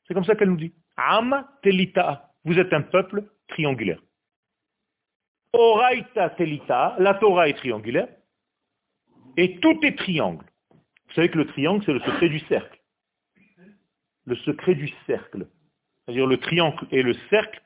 [0.06, 0.72] C'est comme ça qu'elle nous dit.
[0.96, 2.32] Am telita.
[2.44, 4.02] Vous êtes un peuple triangulaire.
[5.52, 6.96] Oraita telita.
[6.98, 8.08] La Torah est triangulaire.
[9.36, 10.44] Et tout est triangle.
[11.08, 12.80] Vous savez que le triangle, c'est le secret du cercle.
[14.26, 15.46] Le secret du cercle.
[16.04, 17.62] C'est-à-dire le triangle et le cercle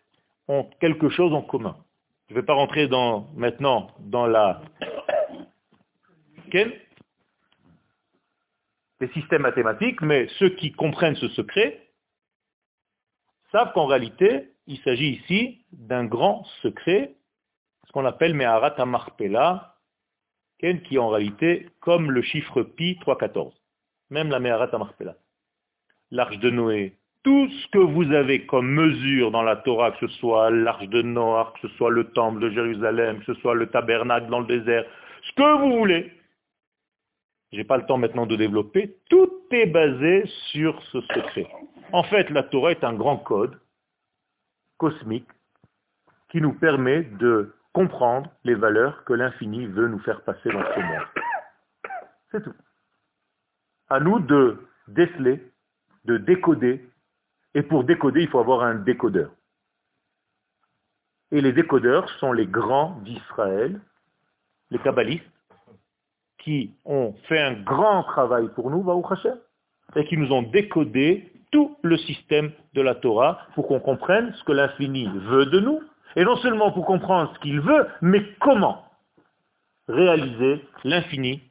[0.49, 1.77] ont quelque chose en commun.
[2.29, 2.89] Je ne vais pas rentrer
[3.37, 4.61] maintenant dans la
[9.01, 11.89] les systèmes mathématiques, mais ceux qui comprennent ce secret
[13.51, 17.15] savent qu'en réalité, il s'agit ici d'un grand secret,
[17.87, 19.77] ce qu'on appelle Meharat Amarpela,
[20.59, 23.55] qui est en réalité comme le chiffre pi 314,
[24.11, 25.17] même la Meharat Amarpela.
[26.11, 26.98] L'arche de Noé,
[27.29, 31.03] tout ce que vous avez comme mesure dans la Torah, que ce soit l'arche de
[31.03, 34.47] Noé, que ce soit le temple de Jérusalem, que ce soit le tabernacle dans le
[34.47, 34.87] désert,
[35.25, 36.11] ce que vous voulez,
[37.53, 41.47] je n'ai pas le temps maintenant de développer, tout est basé sur ce secret.
[41.93, 43.61] En fait, la Torah est un grand code
[44.79, 45.29] cosmique
[46.31, 50.81] qui nous permet de comprendre les valeurs que l'infini veut nous faire passer dans ce
[50.81, 51.07] monde.
[52.31, 52.55] C'est tout.
[53.91, 55.43] À nous de déceler,
[56.07, 56.89] de décoder,
[57.55, 59.31] et pour décoder, il faut avoir un décodeur.
[61.31, 63.81] Et les décodeurs sont les grands d'Israël,
[64.71, 65.25] les kabbalistes,
[66.39, 68.85] qui ont fait un grand travail pour nous,
[69.97, 74.45] et qui nous ont décodé tout le système de la Torah pour qu'on comprenne ce
[74.45, 75.83] que l'infini veut de nous,
[76.17, 78.85] et non seulement pour comprendre ce qu'il veut, mais comment
[79.89, 81.43] réaliser l'infini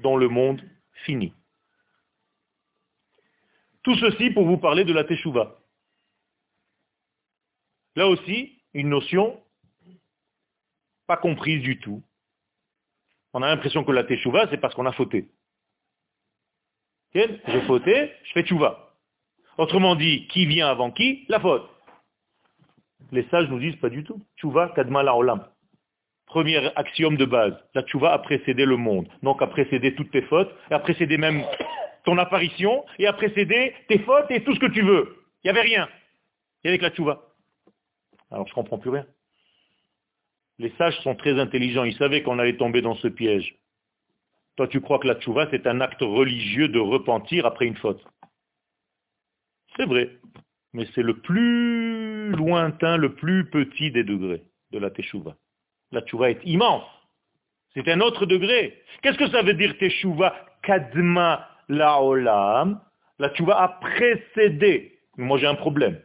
[0.00, 0.60] dans le monde
[1.04, 1.32] fini.
[3.82, 5.58] Tout ceci pour vous parler de la Teshuvah.
[7.96, 9.40] Là aussi, une notion
[11.06, 12.02] pas comprise du tout,
[13.34, 15.28] on a l'impression que la teshuva, c'est parce qu'on a fauté.
[17.14, 18.94] J'ai fauté, je fais teshuva.
[19.58, 21.68] Autrement dit, qui vient avant qui La faute.
[23.10, 24.20] Les sages nous disent pas du tout.
[24.36, 25.46] Teshuva kadma la olam.
[26.26, 27.54] Premier axiome de base.
[27.74, 29.08] La teshuva a précédé le monde.
[29.22, 31.42] Donc a précédé toutes tes fautes, a précédé même
[32.04, 35.16] ton apparition, et a précédé tes fautes et tout ce que tu veux.
[35.42, 35.88] Il n'y avait rien.
[36.62, 37.22] Il y avait que la teshuva.
[38.30, 39.06] Alors je comprends plus rien.
[40.58, 43.56] Les sages sont très intelligents, ils savaient qu'on allait tomber dans ce piège.
[44.56, 48.04] Toi, tu crois que la tchouva, c'est un acte religieux de repentir après une faute.
[49.76, 50.10] C'est vrai,
[50.74, 55.36] mais c'est le plus lointain, le plus petit des degrés de la teshuva.
[55.90, 56.84] La tchouva est immense.
[57.74, 58.82] C'est un autre degré.
[59.02, 62.80] Qu'est-ce que ça veut dire teshuva kadma laolam
[63.18, 64.98] La tchouva a précédé.
[65.16, 66.00] Moi, j'ai un problème.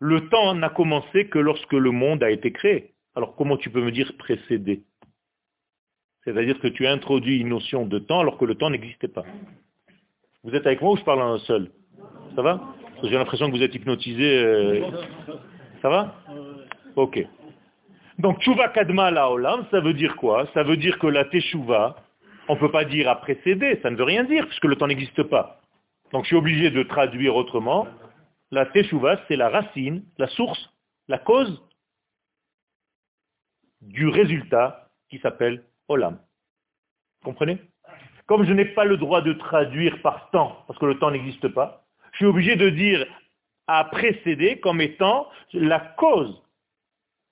[0.00, 2.94] Le temps n'a commencé que lorsque le monde a été créé.
[3.14, 4.84] Alors comment tu peux me dire précéder
[6.24, 9.24] C'est-à-dire que tu as introduit une notion de temps alors que le temps n'existait pas.
[10.42, 11.70] Vous êtes avec moi ou je parle un seul?
[12.34, 12.60] Ça va?
[13.02, 14.38] J'ai l'impression que vous êtes hypnotisé.
[14.38, 14.90] Euh,
[15.82, 16.14] ça va?
[16.96, 17.26] Ok.
[18.18, 20.46] Donc, Tchouva Kadma la Olam, ça veut dire quoi?
[20.52, 21.96] Ça veut dire que la Teshuvah,
[22.50, 24.88] on ne peut pas dire a précédé, ça ne veut rien dire, puisque le temps
[24.88, 25.60] n'existe pas.
[26.10, 27.86] Donc, je suis obligé de traduire autrement.
[28.50, 30.68] La Teshuvah, c'est la racine, la source,
[31.06, 31.62] la cause
[33.82, 36.18] du résultat qui s'appelle Olam.
[37.22, 37.58] Comprenez?
[38.26, 41.46] Comme je n'ai pas le droit de traduire par temps, parce que le temps n'existe
[41.46, 43.06] pas, je suis obligé de dire
[43.68, 46.42] à précéder comme étant la cause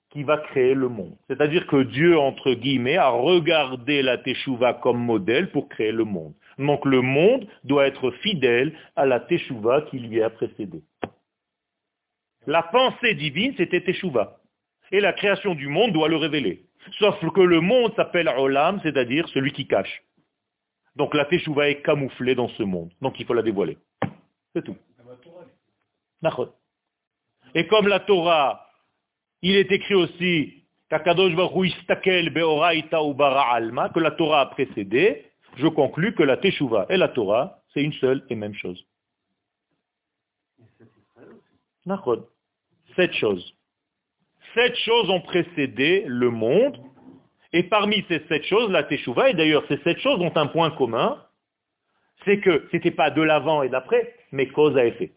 [0.09, 1.15] qui va créer le monde.
[1.27, 6.33] C'est-à-dire que Dieu, entre guillemets, a regardé la Teshuvah comme modèle pour créer le monde.
[6.57, 10.81] Donc le monde doit être fidèle à la Teshuvah qui lui a précédé.
[12.47, 14.39] La pensée divine, c'était Teshuvah
[14.91, 16.65] et la création du monde doit le révéler.
[16.97, 20.03] Sauf que le monde s'appelle Olam, c'est-à-dire celui qui cache.
[20.95, 22.91] Donc la teshuva est camouflée dans ce monde.
[23.01, 23.77] Donc il faut la dévoiler.
[24.53, 24.75] C'est tout.
[27.55, 28.68] Et comme la Torah,
[29.41, 30.95] il est écrit aussi que
[33.99, 35.25] la Torah a précédé,
[35.55, 38.83] je conclus que la Teshuvah et la Torah, c'est une seule et même chose.
[42.95, 43.55] Sept choses.
[44.55, 46.77] Sept choses ont précédé le monde,
[47.53, 50.71] et parmi ces sept choses, la Teshuvah, et d'ailleurs ces sept choses ont un point
[50.71, 51.23] commun,
[52.25, 55.13] c'est que ce n'était pas de l'avant et d'après, mais cause à effet.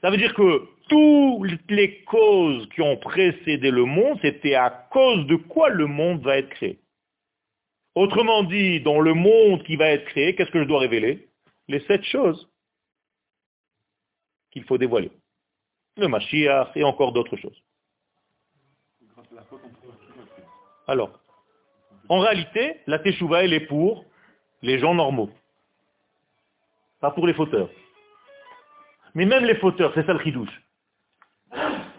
[0.00, 5.26] Ça veut dire que toutes les causes qui ont précédé le monde, c'était à cause
[5.26, 6.78] de quoi le monde va être créé.
[7.94, 11.28] Autrement dit, dans le monde qui va être créé, qu'est-ce que je dois révéler?
[11.68, 12.46] Les sept choses
[14.50, 15.10] qu'il faut dévoiler.
[15.96, 17.62] Le Mashiach et encore d'autres choses.
[20.86, 21.18] Alors,
[22.08, 24.04] en réalité, la Teshuvah, elle est pour
[24.60, 25.30] les gens normaux,
[27.00, 27.70] pas pour les fauteurs.
[29.14, 30.62] Mais même les fauteurs, c'est ça le chidouche.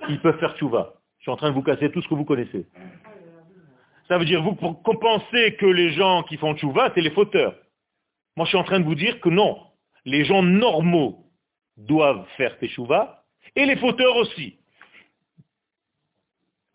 [0.09, 0.93] Ils peuvent faire tchouva.
[1.19, 2.65] Je suis en train de vous casser tout ce que vous connaissez.
[4.07, 7.55] Ça veut dire, vous pensez que les gens qui font tchouva, c'est les fauteurs.
[8.35, 9.57] Moi, je suis en train de vous dire que non.
[10.05, 11.25] Les gens normaux
[11.77, 13.23] doivent faire teshuva
[13.55, 14.57] et les fauteurs aussi.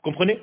[0.03, 0.41] Comprenez?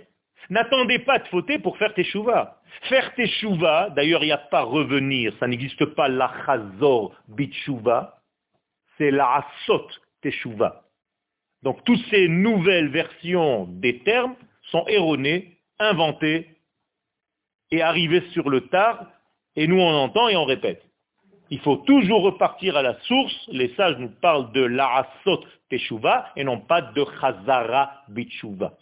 [0.50, 2.62] N'attendez pas de fauter pour faire teshuva.
[2.84, 8.16] Faire teshuva, d'ailleurs, il n'y a pas revenir, ça n'existe pas la chazor bitshuva
[8.98, 9.88] c'est la asot
[10.22, 10.85] teshuva.
[11.66, 14.36] Donc toutes ces nouvelles versions des termes
[14.70, 16.48] sont erronées, inventées
[17.72, 19.08] et arrivées sur le tard,
[19.56, 20.84] et nous on entend et on répète.
[21.50, 23.36] Il faut toujours repartir à la source.
[23.48, 28.74] Les sages nous parlent de l'Arasot Teshuva et non pas de Chazara Bitshuva.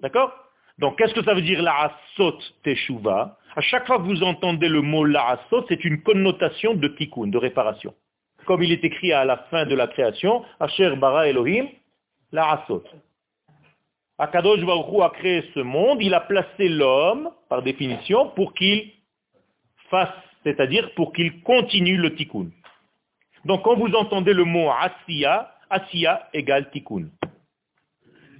[0.00, 0.32] D'accord?
[0.78, 4.82] Donc qu'est-ce que ça veut dire l'Arasot Teshuva À chaque fois que vous entendez le
[4.82, 7.94] mot l'Arasot, c'est une connotation de tikkun, de réparation
[8.46, 11.68] comme il est écrit à la fin de la création, Asher bara Elohim,
[12.32, 12.84] la asot.
[14.18, 18.92] Akadosh Baruch a créé ce monde, il a placé l'homme, par définition, pour qu'il
[19.90, 20.08] fasse,
[20.42, 22.48] c'est-à-dire pour qu'il continue le tikkun.
[23.44, 27.08] Donc quand vous entendez le mot asiya, asiya égale tikkun.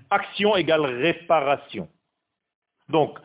[0.09, 1.89] Action égale réparation.
[2.89, 3.19] Donc,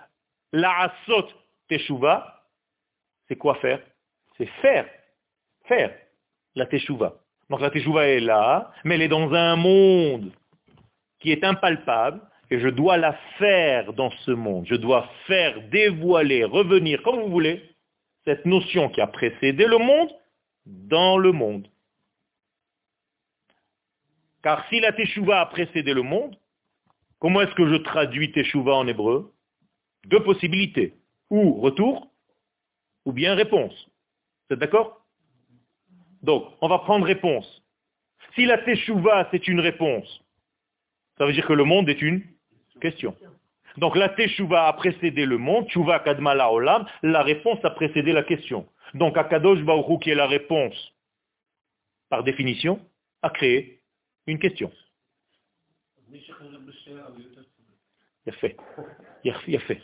[0.51, 1.27] la asot
[1.69, 2.43] teshuva,
[3.27, 3.79] c'est quoi faire?
[4.37, 4.87] C'est faire.
[5.65, 5.91] Faire
[6.55, 7.15] la teshuva.
[7.49, 10.31] Donc la teshuva est là, mais elle est dans un monde
[11.19, 14.65] qui est impalpable, et je dois la faire dans ce monde.
[14.67, 17.63] Je dois faire dévoiler, revenir, comme vous voulez,
[18.25, 20.09] cette notion qui a précédé le monde
[20.65, 21.67] dans le monde.
[24.43, 26.35] Car si la teshuva a précédé le monde,
[27.19, 29.33] comment est-ce que je traduis teshuva en hébreu?
[30.05, 30.95] Deux possibilités.
[31.29, 32.11] Ou retour,
[33.05, 33.73] ou bien réponse.
[34.49, 35.00] Vous êtes d'accord?
[36.23, 37.63] Donc, on va prendre réponse.
[38.35, 40.21] Si la teshuva, c'est une réponse,
[41.17, 42.23] ça veut dire que le monde est une
[42.79, 43.15] question.
[43.77, 48.23] Donc la teshuva a précédé le monde, teshuva kadmala olam, la réponse a précédé la
[48.23, 48.67] question.
[48.93, 50.75] Donc Akadosh Baruch qui est la réponse,
[52.09, 52.79] par définition,
[53.21, 53.79] a créé
[54.27, 54.71] une question.
[56.11, 56.19] Il
[58.27, 58.57] a fait.
[59.23, 59.81] Il a fait.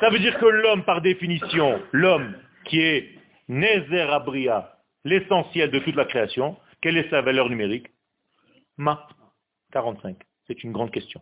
[0.00, 3.10] Ça veut dire que l'homme, par définition, l'homme qui est
[3.48, 7.88] Nezer Abria, l'essentiel de toute la création, quelle est sa valeur numérique?
[8.76, 9.06] Ma
[9.72, 10.16] 45.
[10.46, 11.20] C'est une grande question.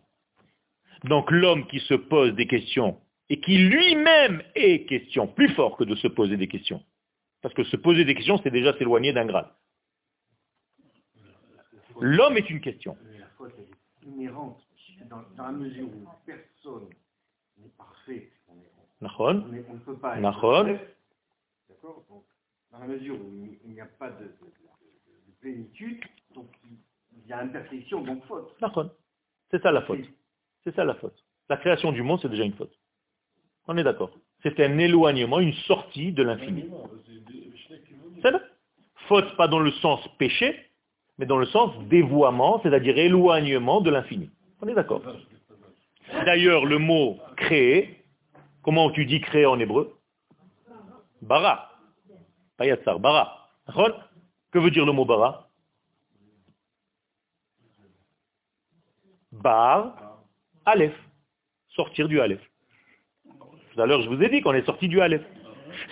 [1.03, 5.83] Donc l'homme qui se pose des questions et qui lui-même est question, plus fort que
[5.83, 6.83] de se poser des questions.
[7.41, 9.49] Parce que se poser des questions, c'est déjà s'éloigner d'un grade.
[12.01, 12.97] L'homme est une question.
[15.09, 16.89] dans, la mesure où personne
[17.57, 18.31] n'est parfait.
[18.47, 18.55] On,
[19.33, 20.65] ne peut pas D'accord?
[22.71, 24.31] Dans la mesure où il n'y a pas de,
[25.41, 26.03] plénitude,
[26.35, 28.55] donc il y a imperfection, donc faute.
[29.51, 30.05] C'est ça la faute.
[30.63, 31.23] C'est ça la faute.
[31.49, 32.77] La création du monde, c'est déjà une faute.
[33.67, 34.11] On est d'accord.
[34.43, 36.69] C'est un éloignement, une sortie de l'infini.
[38.21, 38.31] C'est
[39.07, 40.69] Faute pas dans le sens péché,
[41.17, 44.29] mais dans le sens dévoiement, c'est-à-dire éloignement de l'infini.
[44.61, 45.01] On est d'accord.
[46.25, 48.03] D'ailleurs, le mot créer,
[48.61, 49.97] comment tu dis créer en hébreu?
[51.21, 51.68] Bara.
[52.59, 53.49] Pas bara.
[54.51, 55.47] Que veut dire le mot bara?
[59.31, 60.19] Bar,
[60.65, 60.95] Aleph.
[61.69, 62.41] Sortir du Aleph.
[63.73, 65.21] Tout à l'heure, je vous ai dit qu'on est sorti du Aleph.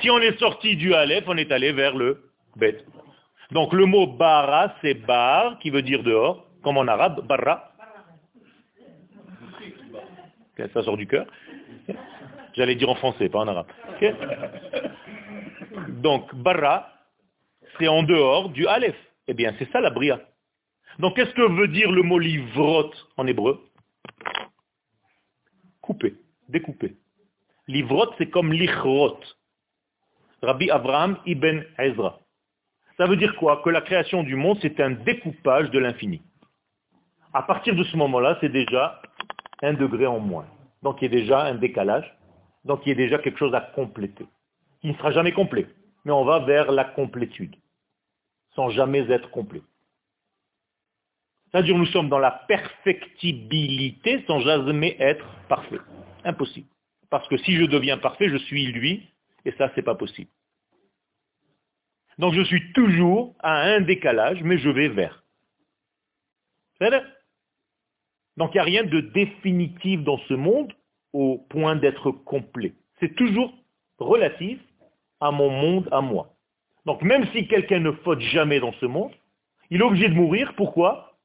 [0.01, 2.83] Si on est sorti du Aleph, on est allé vers le Bet.
[3.51, 7.71] Donc le mot bara, c'est bar, qui veut dire dehors, comme en arabe, barra.
[10.73, 11.27] Ça sort du cœur.
[12.53, 13.67] J'allais dire en français, pas en arabe.
[15.87, 16.91] Donc, bara,
[17.77, 18.97] c'est en dehors du aleph.
[19.27, 20.19] Eh bien, c'est ça la bria.
[20.99, 23.61] Donc, qu'est-ce que veut dire le mot livrot en hébreu?
[25.81, 26.15] Couper,
[26.49, 26.95] découper.
[27.67, 29.19] Livrot, c'est comme lichrot.
[30.41, 32.19] Rabbi Abraham ibn Ezra.
[32.97, 33.61] Ça veut dire quoi?
[33.63, 36.21] Que la création du monde, c'est un découpage de l'infini.
[37.33, 39.01] À partir de ce moment-là, c'est déjà
[39.61, 40.47] un degré en moins.
[40.81, 42.11] Donc il y a déjà un décalage.
[42.65, 44.25] Donc il y a déjà quelque chose à compléter.
[44.81, 45.67] Qui ne sera jamais complet.
[46.05, 47.55] Mais on va vers la complétude.
[48.55, 49.61] Sans jamais être complet.
[51.51, 55.79] C'est-à-dire nous sommes dans la perfectibilité sans jamais être parfait.
[56.23, 56.67] Impossible.
[57.09, 59.09] Parce que si je deviens parfait, je suis lui,
[59.45, 60.29] et ça, c'est pas possible.
[62.17, 65.23] Donc je suis toujours à un décalage, mais je vais vers.
[68.37, 70.73] Donc il n'y a rien de définitif dans ce monde
[71.13, 72.73] au point d'être complet.
[72.99, 73.53] C'est toujours
[73.99, 74.59] relatif
[75.19, 76.29] à mon monde, à moi.
[76.85, 79.11] Donc même si quelqu'un ne faute jamais dans ce monde,
[79.69, 80.53] il est obligé de mourir.
[80.55, 81.17] Pourquoi?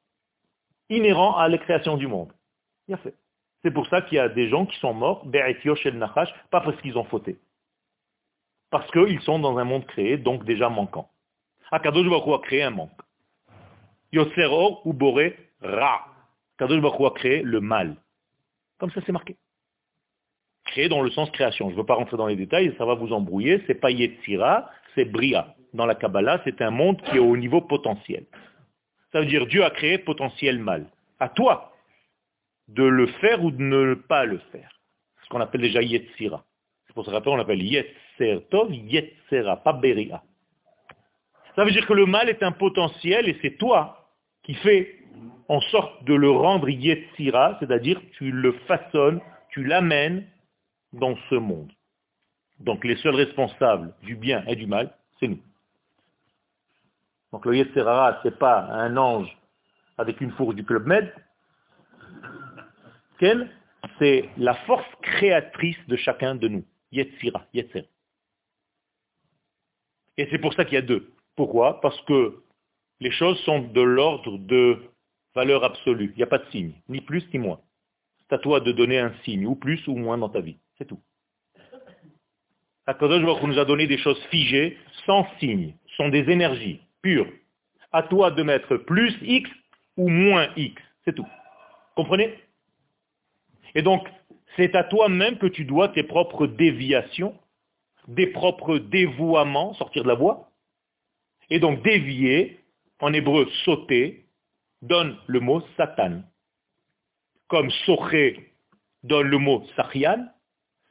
[0.91, 2.33] Inhérent à la création du monde.
[2.93, 3.15] A fait.
[3.63, 7.05] C'est pour ça qu'il y a des gens qui sont morts, pas parce qu'ils ont
[7.05, 7.39] fauté.
[8.71, 11.09] Parce qu'ils sont dans un monde créé, donc déjà manquant.
[11.71, 12.91] Akadosh Baruch a créé un manque.
[14.13, 14.49] Yosser
[14.85, 16.07] ou Boré Ra.
[16.59, 17.97] Kadosh Baruch a créé le mal.
[18.79, 19.37] Comme ça c'est marqué.
[20.65, 21.69] Créé dans le sens création.
[21.69, 23.63] Je ne veux pas rentrer dans les détails, ça va vous embrouiller.
[23.67, 25.55] C'est pas Yetzira, c'est Bria.
[25.75, 28.27] Dans la Kabbalah, c'est un monde qui est au niveau potentiel.
[29.13, 30.87] Ça veut dire Dieu a créé potentiel mal.
[31.19, 31.73] À toi
[32.69, 34.71] de le faire ou de ne pas le faire.
[35.25, 36.45] Ce qu'on appelle déjà Yetzira.
[36.87, 40.23] C'est pour ça qu'on appelle Yetzer Tov, Yetzera, pas Beria.
[41.57, 44.11] Ça veut dire que le mal est un potentiel et c'est toi
[44.43, 44.97] qui fais
[45.49, 50.27] en sorte de le rendre Yetzira, c'est-à-dire tu le façonnes, tu l'amènes
[50.93, 51.73] dans ce monde.
[52.61, 55.41] Donc les seuls responsables du bien et du mal, c'est nous.
[57.33, 59.37] Donc le Yetzirara, ce n'est pas un ange
[59.99, 61.13] avec une fourche du Club Med.
[63.99, 66.65] C'est la force créatrice de chacun de nous.
[66.91, 67.89] Yetzira, Yetzer.
[70.19, 71.11] Et c'est pour ça qu'il y a deux.
[71.37, 71.81] Pourquoi?
[71.81, 72.43] Parce que
[73.01, 74.79] les choses sont de l'ordre de
[75.35, 76.13] valeur absolue.
[76.15, 77.61] Il n'y a pas de signe, ni plus ni moins.
[78.21, 80.59] C'est à toi de donner un signe, ou plus ou moins dans ta vie.
[80.83, 81.01] C'est tout.
[82.87, 84.77] Akadosh Baruch nous a donné des choses figées,
[85.07, 87.31] sans signe, sont des énergies pures.
[87.93, 89.49] À toi de mettre plus X
[89.97, 90.83] ou moins X.
[91.05, 91.27] C'est tout.
[91.95, 92.37] Comprenez?
[93.77, 94.09] Et donc,
[94.57, 97.39] c'est à toi-même que tu dois tes propres déviations,
[98.09, 100.51] des propres dévouements, sortir de la voie.
[101.49, 102.59] Et donc dévier,
[102.99, 104.27] en hébreu sauter,
[104.81, 106.23] donne le mot Satan.
[107.47, 108.53] Comme soché
[109.05, 110.27] donne le mot Sachian,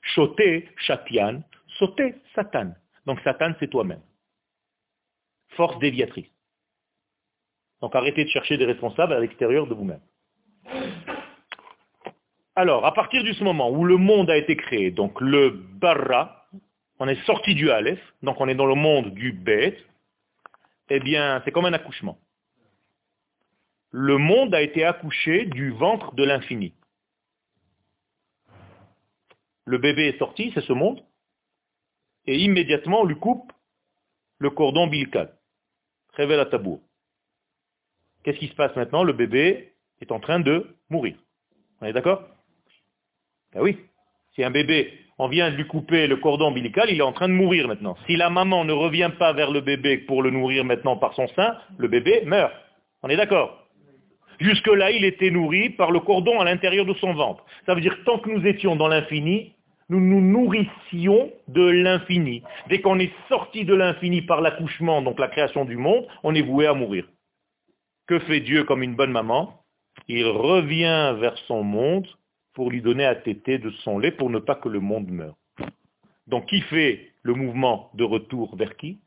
[0.01, 1.41] choté, chatian,
[1.77, 2.73] sauter, Satan.
[3.05, 4.01] Donc Satan, c'est toi-même.
[5.49, 6.29] Force déviatrice.
[7.81, 10.01] Donc arrêtez de chercher des responsables à l'extérieur de vous-même.
[12.55, 16.45] Alors, à partir de ce moment où le monde a été créé, donc le barra,
[16.99, 19.77] on est sorti du Aleph, donc on est dans le monde du Bet,
[20.89, 22.19] eh bien, c'est comme un accouchement.
[23.91, 26.73] Le monde a été accouché du ventre de l'infini.
[29.65, 31.03] Le bébé est sorti, c'est ce monde,
[32.25, 33.51] et immédiatement on lui coupe
[34.39, 35.33] le cordon ombilical.
[36.13, 36.81] Révèle à tabour.
[38.23, 39.03] Qu'est-ce qui se passe maintenant?
[39.03, 41.15] Le bébé est en train de mourir.
[41.79, 42.23] On est d'accord?
[43.53, 43.77] Ben oui.
[44.33, 47.27] Si un bébé, on vient de lui couper le cordon ombilical, il est en train
[47.27, 47.97] de mourir maintenant.
[48.07, 51.27] Si la maman ne revient pas vers le bébé pour le nourrir maintenant par son
[51.29, 52.53] sein, le bébé meurt.
[53.03, 53.60] On est d'accord?
[54.41, 57.45] Jusque-là, il était nourri par le cordon à l'intérieur de son ventre.
[57.67, 59.53] Ça veut dire que tant que nous étions dans l'infini,
[59.87, 62.41] nous nous nourrissions de l'infini.
[62.67, 66.41] Dès qu'on est sorti de l'infini par l'accouchement, donc la création du monde, on est
[66.41, 67.07] voué à mourir.
[68.07, 69.61] Que fait Dieu comme une bonne maman?
[70.07, 72.07] Il revient vers son monde
[72.53, 75.35] pour lui donner à téter de son lait pour ne pas que le monde meure.
[76.25, 79.01] Donc qui fait le mouvement de retour vers qui?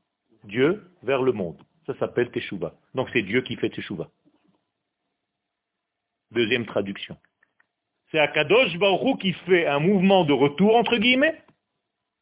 [0.44, 1.56] Dieu vers le monde.
[1.86, 2.74] Ça s'appelle Teshuvah.
[2.94, 4.08] Donc c'est Dieu qui fait Teshuvah.
[6.30, 7.16] Deuxième traduction.
[8.10, 11.42] C'est Akadosh Baruch qui fait un mouvement de retour, entre guillemets,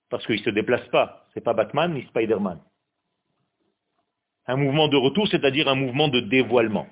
[0.09, 1.27] parce qu'il ne se déplace pas.
[1.35, 2.61] C'est pas Batman ni Spider-Man.
[4.47, 6.87] Un mouvement de retour, c'est-à-dire un mouvement de dévoilement.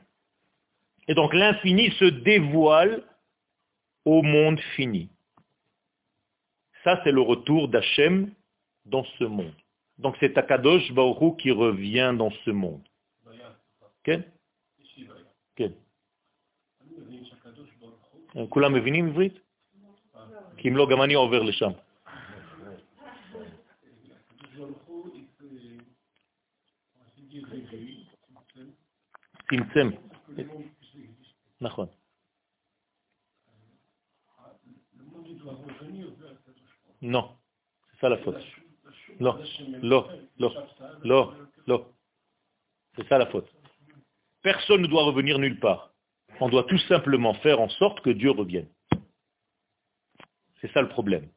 [1.09, 3.03] Et donc l'infini se dévoile
[4.05, 5.11] au monde fini.
[6.85, 8.33] Ça, c'est le retour d'Hachem
[8.87, 9.55] dans ce monde.
[9.99, 12.83] Donc c'est Akadosh Baruch qui revient dans ce monde.
[14.03, 14.25] Quel
[18.49, 19.35] כולם מבינים עברית?
[20.57, 21.70] כי אם לא, גם אני עובר לשם.
[29.51, 29.89] צמצם.
[31.61, 31.87] נכון.
[37.03, 37.35] לא,
[37.93, 38.35] זה סלפות.
[39.20, 39.39] לא,
[39.83, 40.51] לא, לא,
[41.03, 41.35] לא,
[41.66, 41.87] לא.
[42.97, 43.51] C'est ça פרסון faute.
[44.43, 45.89] Personne ne.
[46.41, 48.66] On doit tout simplement faire en sorte que Dieu revienne.
[50.61, 51.28] C'est ça le problème.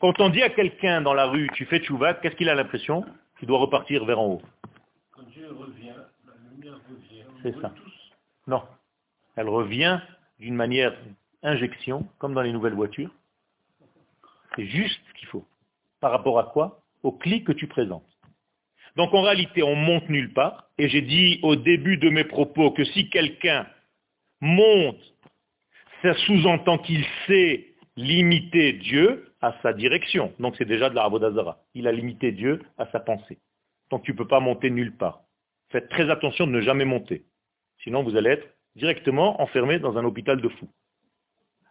[0.00, 3.04] Quand on dit à quelqu'un dans la rue, tu fais tchouva, qu'est-ce qu'il a l'impression?
[3.38, 4.42] Qu'il doit repartir vers en haut.
[5.12, 5.94] Quand Dieu revient,
[6.26, 7.24] la lumière revient.
[7.42, 7.72] C'est ça.
[8.46, 8.62] Non.
[9.34, 10.00] Elle revient
[10.38, 10.96] d'une manière
[11.42, 13.10] injection, comme dans les nouvelles voitures.
[14.54, 15.44] C'est juste ce qu'il faut.
[16.00, 16.80] Par rapport à quoi?
[17.02, 18.06] Au clic que tu présentes.
[18.96, 20.68] Donc en réalité, on monte nulle part.
[20.78, 23.66] Et j'ai dit au début de mes propos que si quelqu'un
[24.40, 25.00] monte,
[26.02, 27.66] ça sous-entend qu'il sait
[27.96, 30.32] limiter Dieu à sa direction.
[30.38, 31.58] Donc c'est déjà de la Ravodazara.
[31.74, 33.38] Il a limité Dieu à sa pensée.
[33.90, 35.22] Donc tu ne peux pas monter nulle part.
[35.70, 37.24] Faites très attention de ne jamais monter.
[37.82, 40.70] Sinon vous allez être directement enfermé dans un hôpital de fous.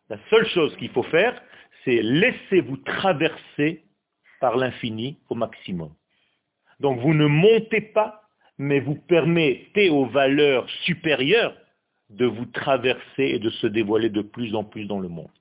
[0.10, 1.42] La seule chose qu'il faut faire,
[1.84, 3.84] c'est laisser vous traverser
[4.40, 5.94] par l'infini au maximum.
[6.80, 8.22] Donc vous ne montez pas,
[8.58, 11.56] mais vous permettez aux valeurs supérieures
[12.10, 15.32] de vous traverser et de se dévoiler de plus en plus dans le monde.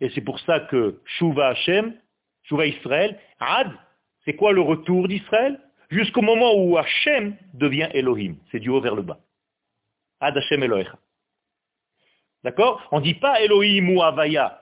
[0.00, 1.94] Et c'est pour ça que Shuva Hashem,
[2.42, 3.70] Shuva Israël, Ad,
[4.24, 5.60] c'est quoi le retour d'Israël?
[5.90, 8.36] Jusqu'au moment où Hashem devient Elohim.
[8.50, 9.18] C'est du haut vers le bas.
[10.20, 10.98] Ad Hashem Elohecha.
[12.42, 12.86] D'accord?
[12.90, 14.60] On ne dit pas Elohim ou Havaya.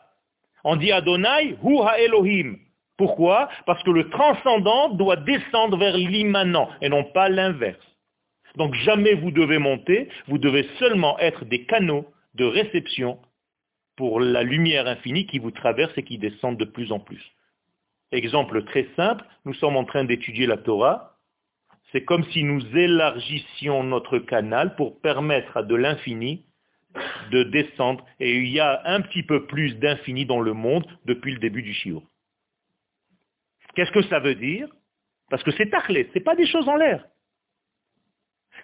[0.64, 2.59] On dit Adonai ou Ha Elohim.
[2.96, 3.48] Pourquoi?
[3.66, 7.84] Parce que le transcendant doit descendre vers l'immanent et non pas l'inverse.
[8.57, 13.18] Donc jamais vous devez monter, vous devez seulement être des canaux de réception
[13.96, 17.22] pour la lumière infinie qui vous traverse et qui descend de plus en plus.
[18.11, 21.18] Exemple très simple, nous sommes en train d'étudier la Torah.
[21.90, 26.44] C'est comme si nous élargissions notre canal pour permettre à de l'infini
[27.30, 28.05] de descendre.
[28.20, 31.62] Et il y a un petit peu plus d'infini dans le monde depuis le début
[31.62, 32.03] du Shiur.
[33.74, 34.68] Qu'est-ce que ça veut dire?
[35.30, 37.07] Parce que c'est tachlé, ce n'est pas des choses en l'air.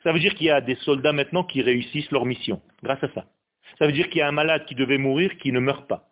[0.02, 3.08] Ça veut dire qu'il y a des soldats maintenant qui réussissent leur mission, grâce à
[3.14, 3.26] ça.
[3.78, 6.08] Ça veut dire qu'il y a un malade qui devait mourir qui ne meurt pas.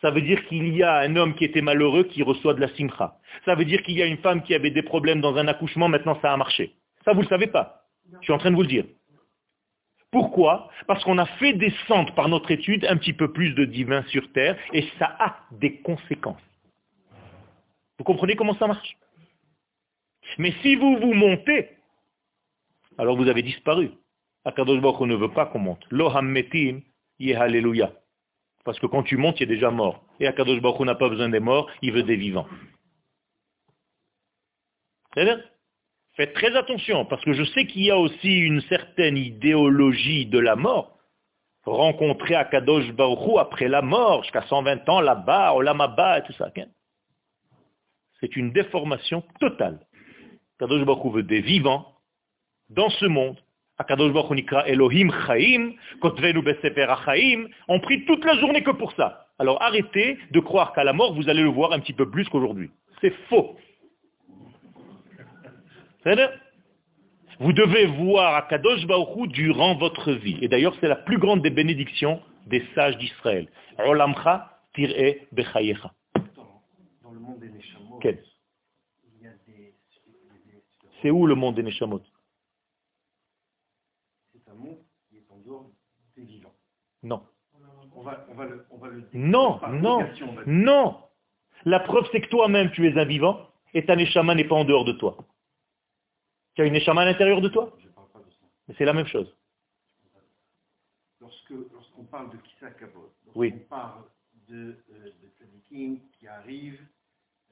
[0.00, 2.68] Ça veut dire qu'il y a un homme qui était malheureux qui reçoit de la
[2.76, 3.16] simcha.
[3.44, 5.88] Ça veut dire qu'il y a une femme qui avait des problèmes dans un accouchement,
[5.88, 6.74] maintenant ça a marché.
[7.04, 7.86] Ça, vous ne le savez pas.
[8.20, 8.84] Je suis en train de vous le dire.
[10.10, 10.70] Pourquoi?
[10.86, 14.30] Parce qu'on a fait descendre par notre étude un petit peu plus de divin sur
[14.32, 16.40] terre et ça a des conséquences.
[17.98, 18.96] Vous comprenez comment ça marche?
[20.38, 21.68] Mais si vous vous montez,
[22.98, 23.90] alors vous avez disparu.
[24.44, 25.84] Akadosh Baruch ne veut pas qu'on monte.
[25.90, 26.82] Loham metim,
[27.36, 27.92] alléluia.
[28.64, 30.04] Parce que quand tu montes, il est déjà mort.
[30.20, 32.46] Et Akadosh Baruch n'a pas besoin des morts, il veut des vivants.
[35.14, 40.38] Faites très attention, parce que je sais qu'il y a aussi une certaine idéologie de
[40.38, 40.98] la mort.
[41.64, 46.52] Rencontrer Akadosh Baruch après la mort, jusqu'à 120 ans là-bas, au Lamaba et tout ça.
[48.20, 49.80] C'est une déformation totale.
[50.58, 51.93] Akadosh Baruch veut des vivants
[52.70, 53.36] dans ce monde
[53.78, 59.26] Akadosh Baruch Elohim Chaim, Kotvenu Besefer Chaim, on prie toute la journée que pour ça.
[59.38, 62.28] Alors arrêtez de croire qu'à la mort, vous allez le voir un petit peu plus
[62.28, 62.70] qu'aujourd'hui.
[63.00, 63.56] C'est faux.
[67.40, 70.38] Vous devez voir Akadosh Baruch durant votre vie.
[70.40, 73.48] Et d'ailleurs, c'est la plus grande des bénédictions des sages d'Israël.
[73.78, 75.92] Olamcha tir'e bechayecha.
[77.02, 78.00] Dans le monde des Neshamot,
[81.02, 82.02] C'est où le monde des Neshamot?
[87.04, 87.22] Non.
[89.14, 90.00] non, non,
[90.46, 91.00] non.
[91.64, 94.64] La preuve, c'est que toi-même, tu es un vivant et ta neshama n'est pas en
[94.64, 95.16] dehors de toi.
[96.54, 97.76] Tu as une neshama à l'intérieur de toi?
[98.68, 99.34] Mais c'est la même chose.
[101.20, 103.52] Lorsqu'on parle de Kisakabot, oui.
[103.54, 104.02] on parle
[104.48, 106.84] de, euh, de qui arrivent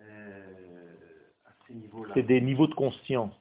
[0.00, 0.94] euh,
[1.44, 2.12] à ces niveaux-là.
[2.14, 3.34] C'est des niveaux de conscience.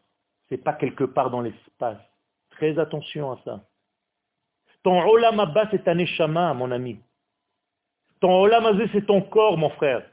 [0.50, 2.00] C'est pas quelque part dans l'espace.
[2.52, 3.66] Très attention à ça.
[4.84, 7.00] Ton olam abba, c'est ta neshama, mon ami.
[8.20, 10.04] Ton olam azé, c'est ton corps, mon frère.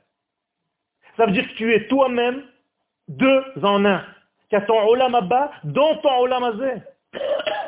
[1.16, 2.44] Ça veut dire que tu es toi-même
[3.08, 4.04] deux en un.
[4.50, 6.82] Tu as ton olam abba dans ton olam azé.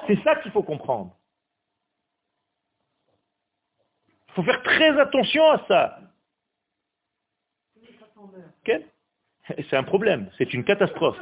[0.06, 1.16] C'est ça qu'il faut comprendre.
[4.28, 6.00] Il faut faire très attention à ça.
[9.70, 11.16] C'est un problème, c'est une catastrophe.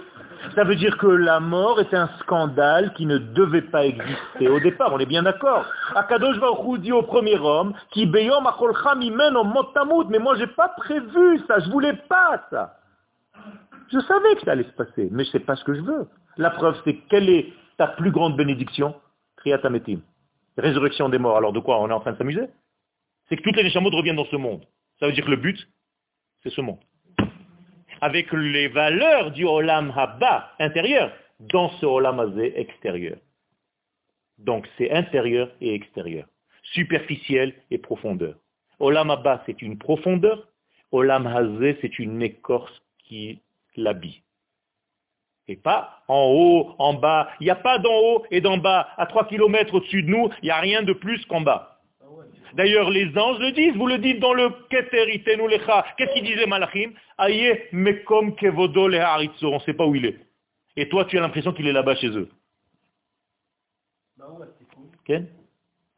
[0.55, 4.61] Ça veut dire que la mort est un scandale qui ne devait pas exister au
[4.61, 5.65] départ, on est bien d'accord.
[5.95, 8.49] Akadosh Baruch dit au premier homme, qui beyom
[10.09, 12.77] mais moi j'ai pas prévu ça, je voulais pas ça.
[13.93, 16.07] Je savais que ça allait se passer, mais je sais pas ce que je veux.
[16.37, 18.95] La preuve c'est quelle est ta plus grande bénédiction?
[19.39, 20.01] Triatametim.
[20.57, 21.37] Résurrection des morts.
[21.37, 22.49] Alors de quoi On est en train de s'amuser?
[23.29, 24.65] C'est que toutes les Neshamot reviennent dans ce monde.
[24.99, 25.69] Ça veut dire que le but,
[26.43, 26.79] c'est ce monde.
[28.01, 33.19] Avec les valeurs du Olam Haba intérieur dans ce Olam Hazé extérieur.
[34.39, 36.27] Donc c'est intérieur et extérieur.
[36.63, 38.35] Superficiel et profondeur.
[38.79, 40.47] Olam Haba, c'est une profondeur.
[40.93, 43.41] Olam Hazé, c'est une écorce qui
[43.77, 44.23] l'habille.
[45.49, 47.31] Et pas en haut, en bas.
[47.41, 48.89] Il n'y a pas d'en haut et d'en bas.
[48.97, 51.78] À 3 km au-dessus de nous, il n'y a rien de plus qu'en bas.
[52.55, 55.85] D'ailleurs, les anges le disent, vous le dites dans le Keter Lecha.
[55.97, 60.17] Qu'est-ce qu'il disait Malachim Aye mekom kevodo on ne sait pas où il est.
[60.77, 62.29] Et toi, tu as l'impression qu'il est là-bas chez eux.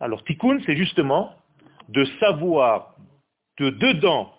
[0.00, 1.34] Alors, tikkun, c'est justement
[1.88, 2.94] de savoir
[3.58, 4.32] de dedans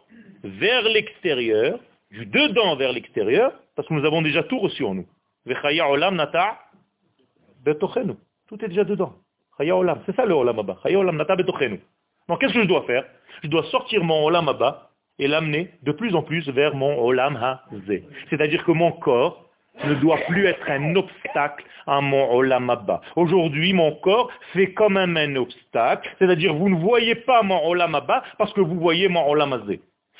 [0.43, 5.07] vers l'extérieur, du dedans vers l'extérieur, parce que nous avons déjà tout reçu en nous.
[8.47, 9.13] Tout est déjà dedans.
[9.57, 11.23] C'est ça le olam
[12.31, 13.03] Donc qu'est-ce que je dois faire?
[13.43, 14.49] Je dois sortir mon olam
[15.19, 18.05] et l'amener de plus en plus vers mon olam hazé.
[18.29, 19.49] C'est-à-dire que mon corps
[19.83, 22.73] ne doit plus être un obstacle à mon olam
[23.17, 27.99] Aujourd'hui, mon corps fait comme un, obstacle, c'est-à-dire vous ne voyez pas mon olam
[28.37, 29.61] parce que vous voyez mon olam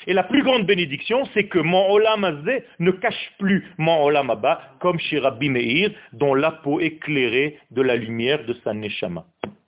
[0.06, 4.30] et la plus grande bénédiction, c'est que mon Olam Azé ne cache plus mon Olam
[4.30, 9.24] Abba, comme chez Rabbi Meir, dont la peau éclairée de la lumière de sa Neshama.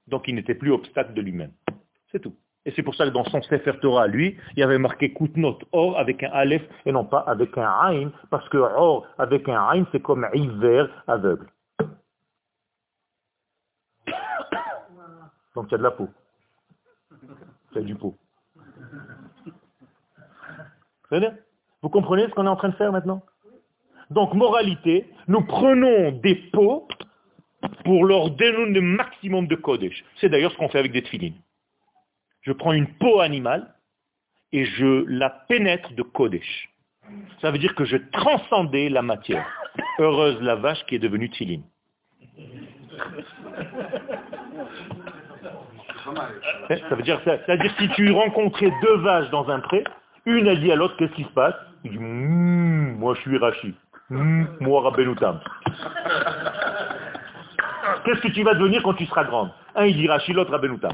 [0.09, 1.53] Donc il n'était plus obstacle de lui-même.
[2.15, 2.37] C'est tout.
[2.65, 5.59] Et c'est pour ça que dans son Sefer Torah, lui, il y avait marqué Koutnot,
[5.73, 9.61] Or avec un Aleph et non pas avec un Ain, parce que Or avec un
[9.61, 11.49] Ain, c'est comme hiver aveugle.
[15.57, 16.09] Donc il y a de la peau.
[17.73, 18.17] C'est du pot.
[21.83, 23.23] Vous comprenez ce qu'on est en train de faire maintenant?
[24.11, 26.87] Donc, moralité, nous prenons des pots
[27.85, 30.05] pour leur donner le maximum de Kodesh.
[30.21, 31.35] C'est d'ailleurs ce qu'on fait avec des trilines.
[32.45, 33.75] Je prends une peau animale
[34.53, 36.71] et je la pénètre de Kodesh.
[37.41, 39.47] Ça veut dire que je transcendais la matière.
[39.99, 41.31] Heureuse la vache qui est devenue
[46.95, 49.85] veut dire, ça veut dire si tu rencontrais deux vaches dans un pré,
[50.27, 51.55] une a dit à l'autre, qu'est-ce qui se passe?
[51.83, 53.75] Il dit, mmm, moi je suis Rachid.
[54.11, 55.41] Mmh, moi Rabbenoutam.
[58.05, 59.51] Qu'est-ce que tu vas devenir quand tu seras grande?
[59.75, 60.93] Un il dit Rachid, l'autre Rabbenoutam.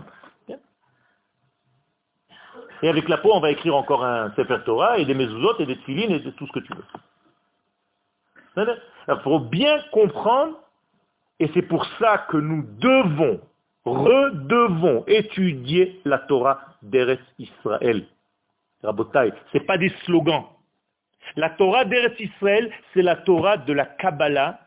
[2.82, 5.66] Et avec la peau, on va écrire encore un Sefer Torah et des mezuzot et
[5.66, 6.84] des tfilines et tout ce que tu veux.
[9.08, 10.56] Il faut bien comprendre,
[11.38, 13.40] et c'est pour ça que nous devons,
[13.84, 18.06] redevons étudier la Torah d'Eretz Israël.
[18.82, 20.44] Rabotai, ce n'est pas des slogans.
[21.36, 24.58] La Torah d'Eretz Israël, c'est la Torah de la Kabbalah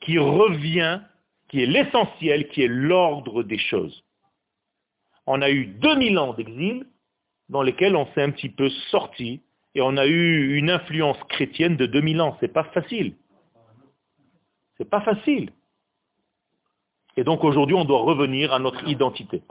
[0.00, 1.00] qui revient,
[1.48, 4.04] qui est l'essentiel, qui est l'ordre des choses.
[5.26, 6.86] On a eu 2000 ans d'exil
[7.50, 9.42] dans lesquels on s'est un petit peu sorti
[9.74, 12.36] et on a eu une influence chrétienne de 2000 ans.
[12.40, 13.16] C'est pas facile.
[14.78, 15.52] C'est pas facile.
[17.16, 19.42] Et donc aujourd'hui, on doit revenir à notre identité.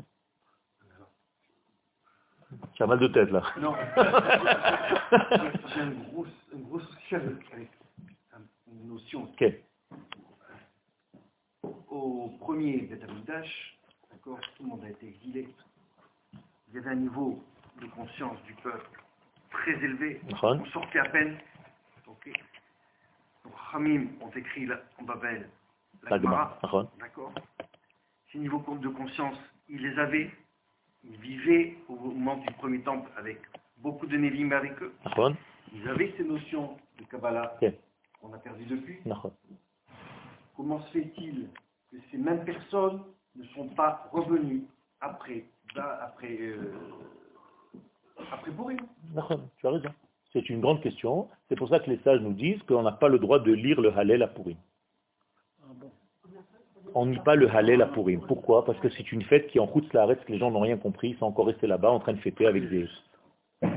[2.73, 3.43] Tu as mal de tête là.
[3.59, 3.75] Non.
[5.75, 7.69] J'ai une grosse, une grosse avec
[8.71, 9.29] une notion.
[11.89, 13.77] Au premier Betamidash,
[14.09, 15.49] d'accord, tout le monde a été exilé.
[16.69, 17.43] Il y avait un niveau
[17.81, 19.01] de conscience du peuple
[19.51, 20.21] très élevé.
[20.41, 21.37] On sortait à peine.
[22.07, 22.33] Okay.
[23.43, 24.67] Donc Hamim ont écrit
[24.99, 25.49] en Babel
[26.03, 26.17] la
[26.99, 27.33] D'accord.
[28.31, 30.31] Ces niveaux de conscience, ils les avaient
[31.03, 33.39] ils vivaient au moment du premier temple avec
[33.77, 34.93] beaucoup de Nevim avec eux.
[35.73, 37.57] Ils avaient ces notions de Kabbalah
[38.21, 38.99] qu'on a perdu depuis.
[40.55, 41.49] Comment se fait-il
[41.91, 43.01] que ces mêmes personnes
[43.35, 44.63] ne sont pas revenues
[44.99, 45.45] après,
[45.77, 46.73] après, euh,
[48.31, 48.77] après Purim
[49.59, 49.89] Tu as raison.
[50.31, 51.27] C'est une grande question.
[51.47, 53.81] C'est pour ça que les sages nous disent qu'on n'a pas le droit de lire
[53.81, 54.57] le Hallel à Purim
[56.95, 58.21] on n'y pas le Hallel à Purim.
[58.27, 58.65] Pourquoi?
[58.65, 61.09] Parce que c'est une fête qui en route la que les gens n'ont rien compris,
[61.09, 62.87] ils sont encore restés là-bas en train de fêter avec des...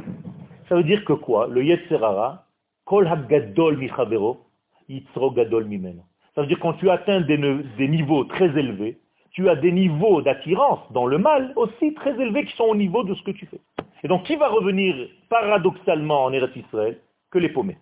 [0.68, 1.48] Ça veut dire que quoi?
[1.48, 2.46] Le Yetzerara,
[2.84, 4.40] Kol HaGadol Michavero,
[4.88, 6.02] Yitzro Gadol Mimeno.
[6.34, 8.98] Ça veut dire quand tu atteins des, des niveaux très élevés,
[9.32, 13.02] tu as des niveaux d'attirance dans le mal aussi très élevés qui sont au niveau
[13.02, 13.60] de ce que tu fais.
[14.04, 14.94] Et donc qui va revenir
[15.28, 17.78] paradoxalement en Eretz Israël que les paumés?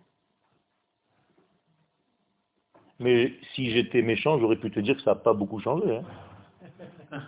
[2.99, 5.97] Mais si j'étais méchant, j'aurais pu te dire que ça n'a pas beaucoup changé.
[5.97, 7.23] Hein.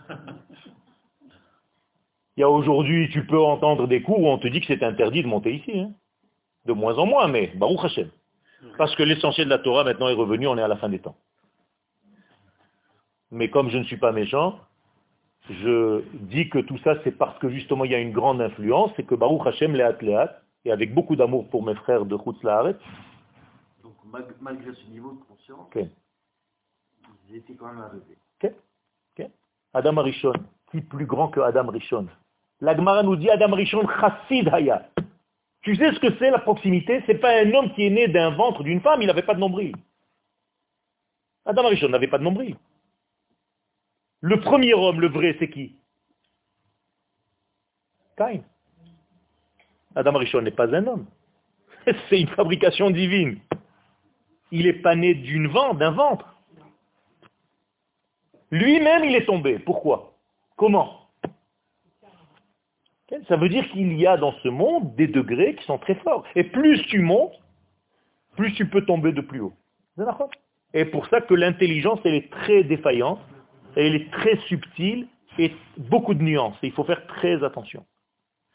[2.36, 4.82] Il y a aujourd'hui, tu peux entendre des cours où on te dit que c'est
[4.82, 5.78] interdit de monter ici.
[5.78, 5.92] Hein.
[6.66, 8.10] De moins en moins, mais Baruch Hashem.
[8.78, 11.00] Parce que l'essentiel de la Torah maintenant est revenu, on est à la fin des
[11.00, 11.16] temps.
[13.32, 14.60] Mais comme je ne suis pas méchant,
[15.48, 18.92] je dis que tout ça, c'est parce que justement, il y a une grande influence,
[18.94, 20.30] c'est que Baruch Hashem, Leat Leat,
[20.64, 22.40] et avec beaucoup d'amour pour mes frères de Chutz
[23.82, 23.94] Donc,
[24.40, 25.66] malgré ce niveau de conscience,
[27.28, 28.18] ils étaient quand même arrivés.
[29.74, 30.34] Adam Arishon,
[30.70, 32.06] qui plus grand que Adam Rishon
[32.60, 34.86] L'Agmara nous dit Adam Rishon Chassid Haya.
[35.62, 37.02] Tu sais ce que c'est la proximité?
[37.06, 39.40] C'est pas un homme qui est né d'un ventre d'une femme, il n'avait pas de
[39.40, 39.74] nombril.
[41.46, 42.56] Adam Arishon n'avait pas de nombril.
[44.22, 45.76] Le premier homme, le vrai, c'est qui?
[48.16, 48.40] Cain.
[49.96, 51.06] Adam Arishon n'est pas un homme.
[52.08, 53.40] C'est une fabrication divine.
[54.52, 56.36] Il n'est pas né d'une vente, d'un ventre.
[58.52, 59.58] Lui-même, il est tombé.
[59.58, 60.14] Pourquoi?
[60.56, 61.00] Comment?
[63.28, 66.24] Ça veut dire qu'il y a dans ce monde des degrés qui sont très forts.
[66.34, 67.34] Et plus tu montes,
[68.36, 69.52] plus tu peux tomber de plus haut.
[70.72, 73.20] Et pour ça que l'intelligence, elle est très défaillante,
[73.76, 75.06] elle est très subtile
[75.38, 76.56] et beaucoup de nuances.
[76.62, 77.84] Et il faut faire très attention.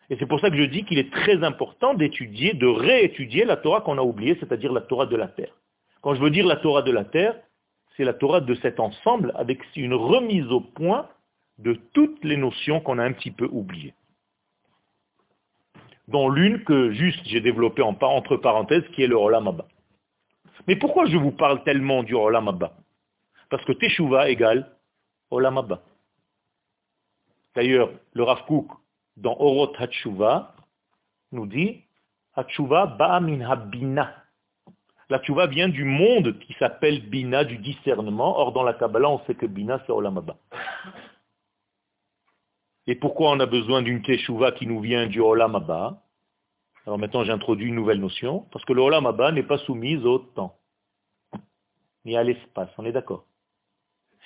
[0.09, 3.57] Et c'est pour ça que je dis qu'il est très important d'étudier, de réétudier la
[3.57, 5.51] Torah qu'on a oubliée, c'est-à-dire la Torah de la terre.
[6.01, 7.35] Quand je veux dire la Torah de la terre,
[7.95, 11.09] c'est la Torah de cet ensemble avec une remise au point
[11.57, 13.93] de toutes les notions qu'on a un petit peu oubliées.
[16.07, 19.65] Dont l'une que juste j'ai développée en, entre parenthèses, qui est le Olam Abba.
[20.67, 22.73] Mais pourquoi je vous parle tellement du Olam Abba
[23.49, 24.76] Parce que Teshuvah égale
[25.31, 25.81] Olam Abba.
[27.55, 28.67] D'ailleurs, le Rav Kook,
[29.15, 30.55] dans Orot Hatshuva,
[31.31, 31.83] nous dit
[32.35, 34.13] Hatshuva ba'a min habina.
[35.09, 38.37] La tchouva vient du monde qui s'appelle Bina, du discernement.
[38.37, 40.35] Or, dans la Kabbalah, on sait que Bina, c'est Olamaba.
[42.87, 46.03] Et pourquoi on a besoin d'une teshuva qui nous vient du Olamaba
[46.85, 50.57] Alors maintenant, j'introduis une nouvelle notion, parce que le Olamaba n'est pas soumise au temps,
[52.03, 53.25] ni à l'espace, on est d'accord?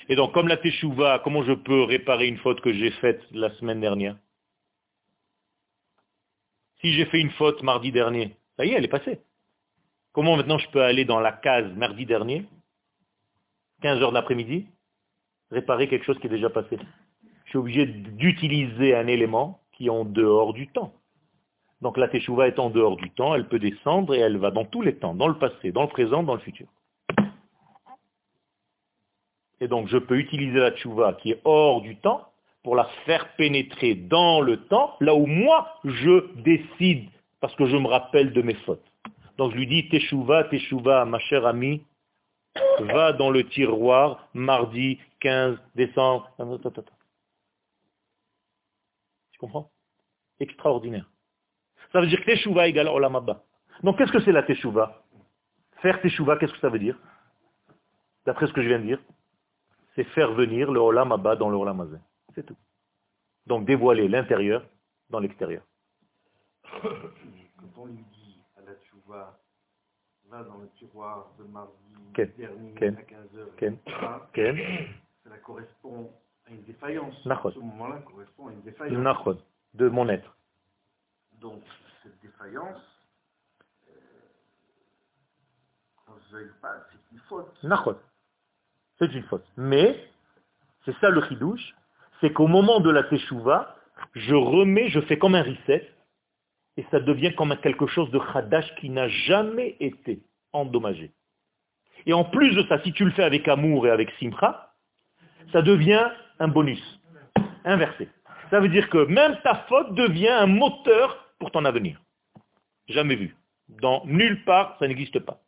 [0.09, 3.51] Et donc, comme la teshuva, comment je peux réparer une faute que j'ai faite la
[3.55, 4.17] semaine dernière?
[6.81, 9.19] Si j'ai fait une faute mardi dernier, ça y est, elle est passée.
[10.13, 12.45] Comment maintenant je peux aller dans la case mardi dernier,
[13.81, 14.65] 15 heures de l'après-midi,
[15.51, 16.77] réparer quelque chose qui est déjà passé?
[17.45, 20.93] Je suis obligé d'utiliser un élément qui est en dehors du temps.
[21.81, 24.65] Donc la teshuva est en dehors du temps, elle peut descendre et elle va dans
[24.65, 26.67] tous les temps, dans le passé, dans le présent, dans le futur.
[29.61, 32.27] Et donc je peux utiliser la teshuva qui est hors du temps
[32.63, 37.09] pour la faire pénétrer dans le temps, là où moi je décide,
[37.39, 38.85] parce que je me rappelle de mes fautes.
[39.37, 41.83] Donc je lui dis, Teshuva, Teshuva, ma chère amie,
[42.79, 46.29] va dans le tiroir mardi 15 décembre.
[49.31, 49.71] Tu comprends?
[50.39, 51.09] Extraordinaire.
[51.91, 53.43] Ça veut dire que Teshuva égale Olam Abba.
[53.83, 55.01] Donc qu'est-ce que c'est la Teshuva
[55.81, 56.97] Faire Teshuva, qu'est-ce que ça veut dire?
[58.25, 58.99] D'après ce que je viens de dire,
[59.95, 61.99] c'est faire venir le Olam Abba dans le Olam
[62.35, 62.57] C'est tout.
[63.47, 64.63] Donc dévoiler l'intérieur
[65.09, 65.63] dans l'extérieur
[69.11, 69.39] va,
[70.29, 71.75] va dans le tiroir de mardi
[72.13, 73.77] dernier à 15h,
[75.23, 76.11] cela correspond
[76.47, 77.15] à une défaillance.
[77.23, 78.93] Ce moment-là correspond à une défaillance.
[79.73, 80.35] De mon être.
[81.39, 81.63] Donc,
[82.03, 82.81] cette défaillance,
[83.87, 83.93] euh,
[86.05, 87.53] quand je ne pas, c'est une faute.
[89.01, 89.45] C'est une faute.
[89.57, 89.99] Mais,
[90.85, 91.73] c'est ça le chidouche,
[92.19, 93.75] c'est qu'au moment de la teshuva,
[94.13, 95.91] je remets, je fais comme un reset,
[96.77, 100.21] et ça devient comme quelque chose de khadash qui n'a jamais été
[100.53, 101.11] endommagé.
[102.05, 104.71] Et en plus de ça, si tu le fais avec amour et avec simcha,
[105.51, 106.05] ça devient
[106.37, 107.01] un bonus,
[107.65, 108.07] inversé.
[108.51, 111.99] Ça veut dire que même ta faute devient un moteur pour ton avenir.
[112.87, 113.35] Jamais vu.
[113.67, 115.41] Dans nulle part, ça n'existe pas.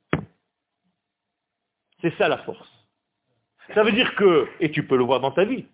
[2.01, 2.72] C'est ça la force.
[3.73, 5.65] Ça veut dire que, et tu peux le voir dans ta vie,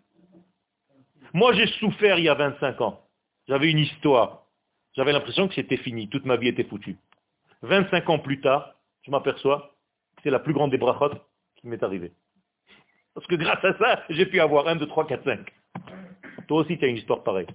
[1.34, 3.02] moi j'ai souffert il y a 25 ans.
[3.48, 4.44] J'avais une histoire.
[4.96, 6.98] J'avais l'impression que c'était fini, toute ma vie était foutue.
[7.62, 9.76] 25 ans plus tard, je m'aperçois
[10.16, 11.12] que c'est la plus grande des brachot
[11.58, 12.12] qui m'est arrivée.
[13.14, 15.54] Parce que grâce à ça, j'ai pu avoir 1, 2, 3, 4, 5.
[16.48, 17.48] Toi aussi, tu as une histoire pareille.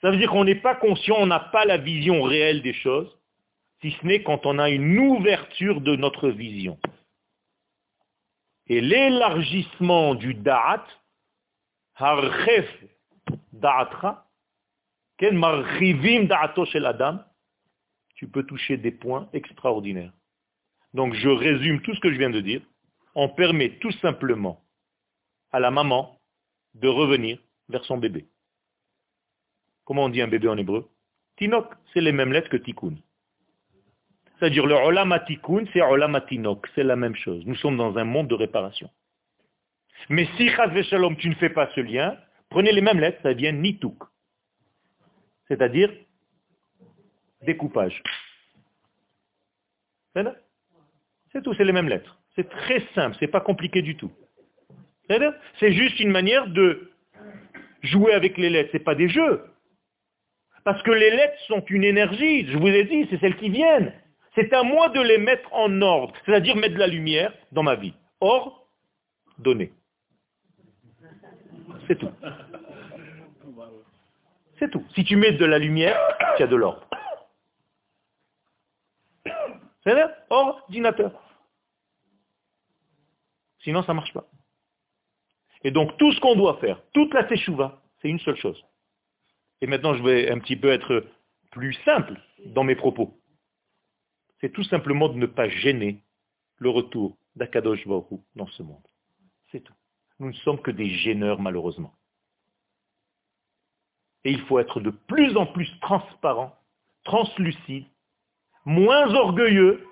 [0.00, 3.16] Ça veut dire qu'on n'est pas conscient, on n'a pas la vision réelle des choses,
[3.80, 6.78] si ce n'est quand on a une ouverture de notre vision.
[8.66, 10.84] Et l'élargissement du da'at,
[11.96, 12.68] harchef
[13.52, 14.28] da'atra,
[18.14, 20.12] tu peux toucher des points extraordinaires.
[20.94, 22.62] Donc je résume tout ce que je viens de dire.
[23.14, 24.64] On permet tout simplement
[25.50, 26.18] à la maman
[26.74, 27.38] de revenir
[27.68, 28.26] vers son bébé.
[29.84, 30.88] Comment on dit un bébé en hébreu?
[31.36, 32.96] Tinok, c'est les mêmes lettres que tikkun.
[34.42, 37.46] C'est-à-dire le olam tikkun, c'est olam tinok, c'est la même chose.
[37.46, 38.90] Nous sommes dans un monde de réparation.
[40.08, 42.18] Mais si Shalom, tu ne fais pas ce lien,
[42.50, 44.02] prenez les mêmes lettres, ça devient Nituk.
[45.46, 45.92] C'est-à-dire
[47.42, 48.02] découpage.
[50.16, 52.18] C'est tout, c'est les mêmes lettres.
[52.34, 54.10] C'est très simple, c'est pas compliqué du tout.
[55.60, 56.90] C'est juste une manière de
[57.82, 59.44] jouer avec les lettres, c'est pas des jeux.
[60.64, 63.92] Parce que les lettres sont une énergie, je vous ai dit, c'est celles qui viennent.
[64.34, 67.74] C'est à moi de les mettre en ordre, c'est-à-dire mettre de la lumière dans ma
[67.74, 67.94] vie.
[68.20, 68.66] Or,
[69.38, 69.72] donner.
[71.86, 72.10] C'est tout.
[74.58, 74.84] C'est tout.
[74.94, 75.98] Si tu mets de la lumière,
[76.36, 76.86] tu as de l'ordre.
[79.84, 79.96] C'est
[80.30, 81.12] Ordinateur.
[83.60, 84.26] Sinon, ça ne marche pas.
[85.64, 88.64] Et donc, tout ce qu'on doit faire, toute la teshuva, c'est une seule chose.
[89.60, 91.04] Et maintenant, je vais un petit peu être
[91.50, 93.16] plus simple dans mes propos.
[94.42, 96.02] C'est tout simplement de ne pas gêner
[96.58, 98.82] le retour d'Akadosh Baruch dans ce monde.
[99.50, 99.74] C'est tout.
[100.18, 101.94] Nous ne sommes que des gêneurs, malheureusement.
[104.24, 106.56] Et il faut être de plus en plus transparent,
[107.04, 107.86] translucide,
[108.64, 109.86] moins orgueilleux,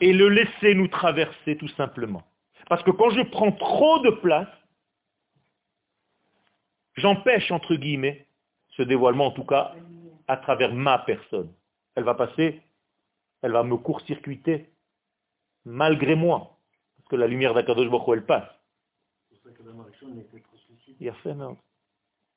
[0.00, 2.22] et le laisser nous traverser tout simplement.
[2.68, 4.48] Parce que quand je prends trop de place,
[6.96, 8.26] j'empêche, entre guillemets,
[8.76, 9.74] ce dévoilement, en tout cas,
[10.28, 11.52] à travers ma personne.
[11.94, 12.62] Elle va passer,
[13.42, 14.70] elle va me court-circuiter,
[15.64, 16.58] malgré moi,
[16.96, 18.48] parce que la lumière d'Akadosh Baruch elle passe.
[21.00, 21.56] Il a fait, non.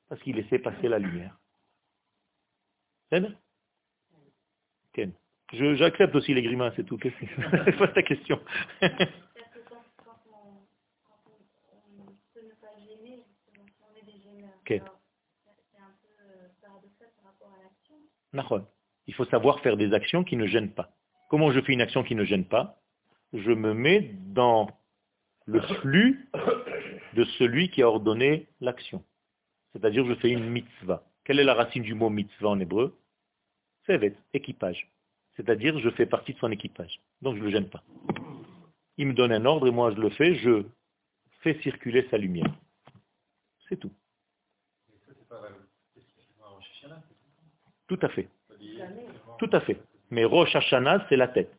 [0.10, 1.38] Parce qu'il laissait passer la lumière.
[3.10, 3.22] C'est
[4.94, 5.14] Ken.
[5.54, 6.98] J'accepte aussi les grimaces et tout.
[7.04, 7.78] C'est?
[7.78, 8.40] Pas ta question.
[19.08, 20.92] Il faut savoir faire des actions qui ne gênent pas.
[21.30, 22.82] Comment je fais une action qui ne gêne pas?
[23.34, 24.70] Je me mets dans
[25.46, 26.30] le flux
[27.14, 29.04] de celui qui a ordonné l'action.
[29.72, 31.04] C'est-à-dire je fais une mitzvah.
[31.24, 32.98] Quelle est la racine du mot mitzvah en hébreu?
[33.86, 34.92] C'est équipage.
[35.36, 37.00] C'est-à-dire je fais partie de son équipage.
[37.22, 37.84] Donc je ne le gêne pas.
[38.98, 40.66] Il me donne un ordre et moi je le fais, je
[41.40, 42.54] fais circuler sa lumière.
[43.68, 43.92] C'est tout.
[47.88, 48.30] Tout à fait.
[49.42, 49.82] Tout à fait.
[50.12, 51.52] Mais Rosh Hashanah, c'est la tête.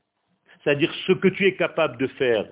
[0.63, 2.49] C'est-à-dire ce que tu es capable de faire,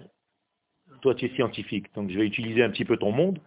[1.02, 3.38] toi tu es scientifique, donc je vais utiliser un petit peu ton monde,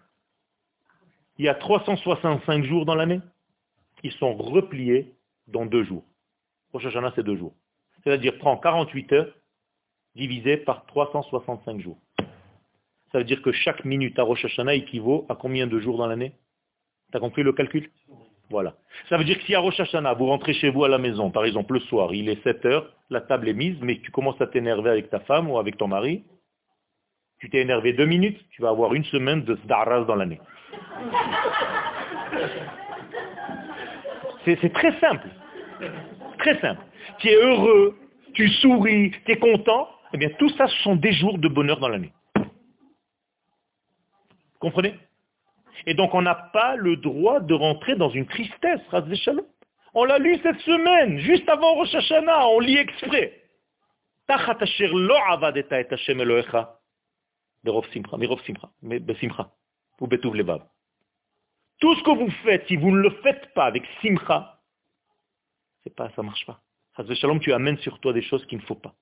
[1.38, 3.19] il y a 365 jours dans l'année,
[4.01, 5.13] ils sont repliés
[5.47, 6.05] dans deux jours.
[6.71, 7.53] Rosh Hashanah, c'est deux jours.
[8.01, 9.34] C'est-à-dire, prends 48 heures
[10.15, 11.97] divisé par 365 jours.
[13.11, 16.07] Ça veut dire que chaque minute à Rosh Hashanah équivaut à combien de jours dans
[16.07, 16.31] l'année?
[17.11, 17.91] Tu as compris le calcul?
[18.49, 18.73] Voilà.
[19.10, 21.30] Ça veut dire que si à Rosh Hashanah, vous rentrez chez vous à la maison,
[21.30, 24.39] par exemple le soir, il est 7 heures, la table est mise, mais tu commences
[24.41, 26.24] à t'énerver avec ta femme ou avec ton mari,
[27.39, 30.39] tu t'es énervé deux minutes, tu vas avoir une semaine de Sdaras dans l'année.
[34.45, 35.28] C'est très simple.
[36.39, 36.82] Très simple.
[37.20, 37.97] Tu es heureux,
[38.34, 41.80] tu souris, tu es content, eh bien tout ça, ce sont des jours de bonheur
[41.80, 42.14] dans l'année.
[44.60, 44.95] Comprenez?
[45.86, 48.81] Et donc on n'a pas le droit de rentrer dans une tristesse,
[49.93, 53.41] On l'a lu cette semaine, juste avant Rosh Hashanah, on lit exprès.
[61.79, 64.59] Tout ce que vous faites, si vous ne le faites pas avec simcha,
[65.84, 66.61] c'est pas, ça marche pas.
[67.15, 68.93] Shalom, tu amènes sur toi des choses qu'il ne faut pas.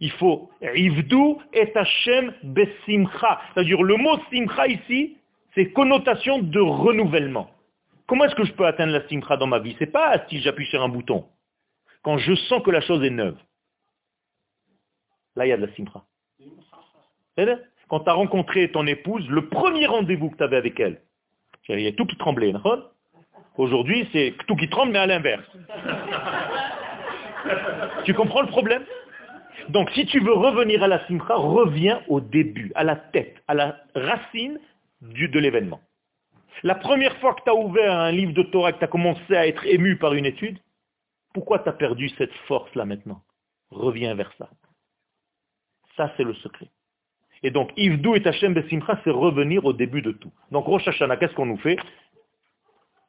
[0.00, 3.40] Il faut Ivdu et Hashem besimcha.
[3.54, 5.18] C'est-à-dire le mot simcha ici,
[5.54, 7.50] c'est connotation de renouvellement.
[8.06, 9.76] Comment est-ce que je peux atteindre la simcha dans ma vie?
[9.78, 11.26] C'est pas si j'appuie sur un bouton.
[12.02, 13.36] Quand je sens que la chose est neuve.
[15.36, 16.02] Là, il y a de la simcha.
[17.88, 21.00] Quand tu as rencontré ton épouse, le premier rendez-vous que tu avais avec elle,
[21.68, 22.52] il y a tout qui tremblait.
[23.56, 25.44] Aujourd'hui, c'est tout qui tremble, mais à l'inverse.
[28.04, 28.84] tu comprends le problème?
[29.68, 33.54] Donc, si tu veux revenir à la simcha, reviens au début, à la tête, à
[33.54, 34.58] la racine
[35.02, 35.80] de l'événement.
[36.62, 39.34] La première fois que tu as ouvert un livre de Torah, que tu as commencé
[39.34, 40.58] à être ému par une étude,
[41.32, 43.22] pourquoi tu as perdu cette force-là maintenant?
[43.70, 44.50] Reviens vers ça.
[45.96, 46.68] Ça, c'est le secret.
[47.42, 50.32] Et donc, Ivdou et Hashem Besimcha, c'est revenir au début de tout.
[50.50, 51.78] Donc, Rosh Hashanah, qu'est-ce qu'on nous fait?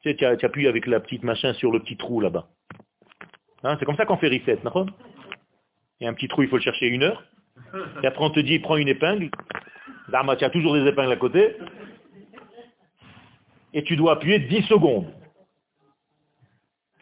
[0.03, 2.47] Tu appuies avec la petite machin sur le petit trou là-bas.
[3.63, 4.87] Hein, c'est comme ça qu'on fait reset, d'accord?
[5.99, 7.23] Il y a un petit trou, il faut le chercher une heure.
[8.01, 9.29] Et après, on te dit, prends une épingle.
[10.11, 11.57] Dharma, tu as toujours des épingles à côté.
[13.73, 15.13] Et tu dois appuyer 10 secondes.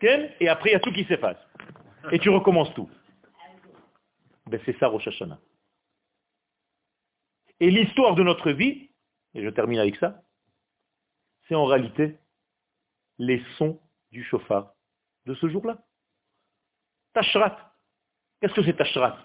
[0.02, 1.38] Et après, il y a tout qui s'efface.
[2.12, 2.90] Et tu recommences tout.
[4.46, 5.40] Ben, c'est ça, Rosh Hashanah.
[7.60, 8.90] Et l'histoire de notre vie,
[9.34, 10.22] et je termine avec ça,
[11.48, 12.18] c'est en réalité
[13.18, 13.80] les sons
[14.12, 14.74] du chauffard
[15.26, 15.80] de ce jour-là.
[17.14, 17.74] Tashrat.
[18.40, 19.18] Qu'est-ce que c'est Tashrat?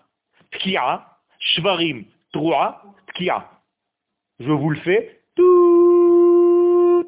[0.53, 2.83] Tkia, Shvarim, Troua,
[3.15, 3.54] Tkia.
[4.41, 5.23] Je vous le fais.
[5.37, 7.05] Tout,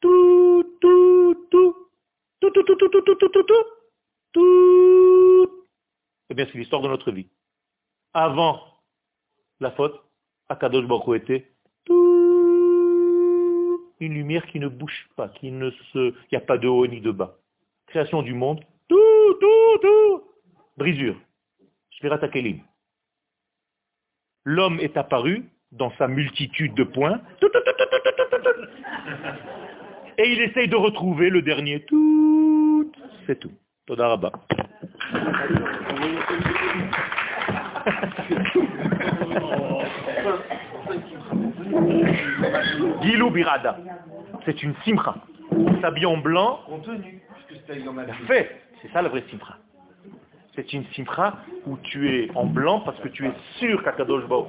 [0.00, 1.88] tout, tout, tout,
[2.40, 3.64] tout, tout, tout, tout, tout, tout, tout, tout, tout,
[4.32, 5.66] tout.
[6.30, 7.28] Eh bien, c'est l'histoire de notre vie.
[8.14, 8.60] Avant
[9.60, 10.00] la faute,
[10.48, 11.52] Akadosh Baruch était
[14.00, 16.86] une lumière qui ne bouge pas, qui ne se, il n'y a pas de haut
[16.86, 17.36] ni de bas.
[17.86, 20.22] Création du monde, tout, tout, tout,
[20.76, 21.20] brisure.
[22.32, 22.62] Kelim.
[24.44, 27.20] L'homme est apparu dans sa multitude de points,
[30.18, 32.90] et il essaye de retrouver le dernier tout.
[33.26, 33.52] C'est tout.
[33.86, 34.32] Todaraba.
[43.02, 43.78] Gilou Birada.
[44.44, 45.14] C'est une simcha.
[45.80, 46.60] S'habille en blanc.
[48.26, 48.50] Fait.
[48.82, 49.58] C'est ça la vraie simcha.
[50.54, 51.34] C'est une simcha
[51.66, 54.48] où tu es en blanc parce que tu es sûr qu'Akadosh Baruch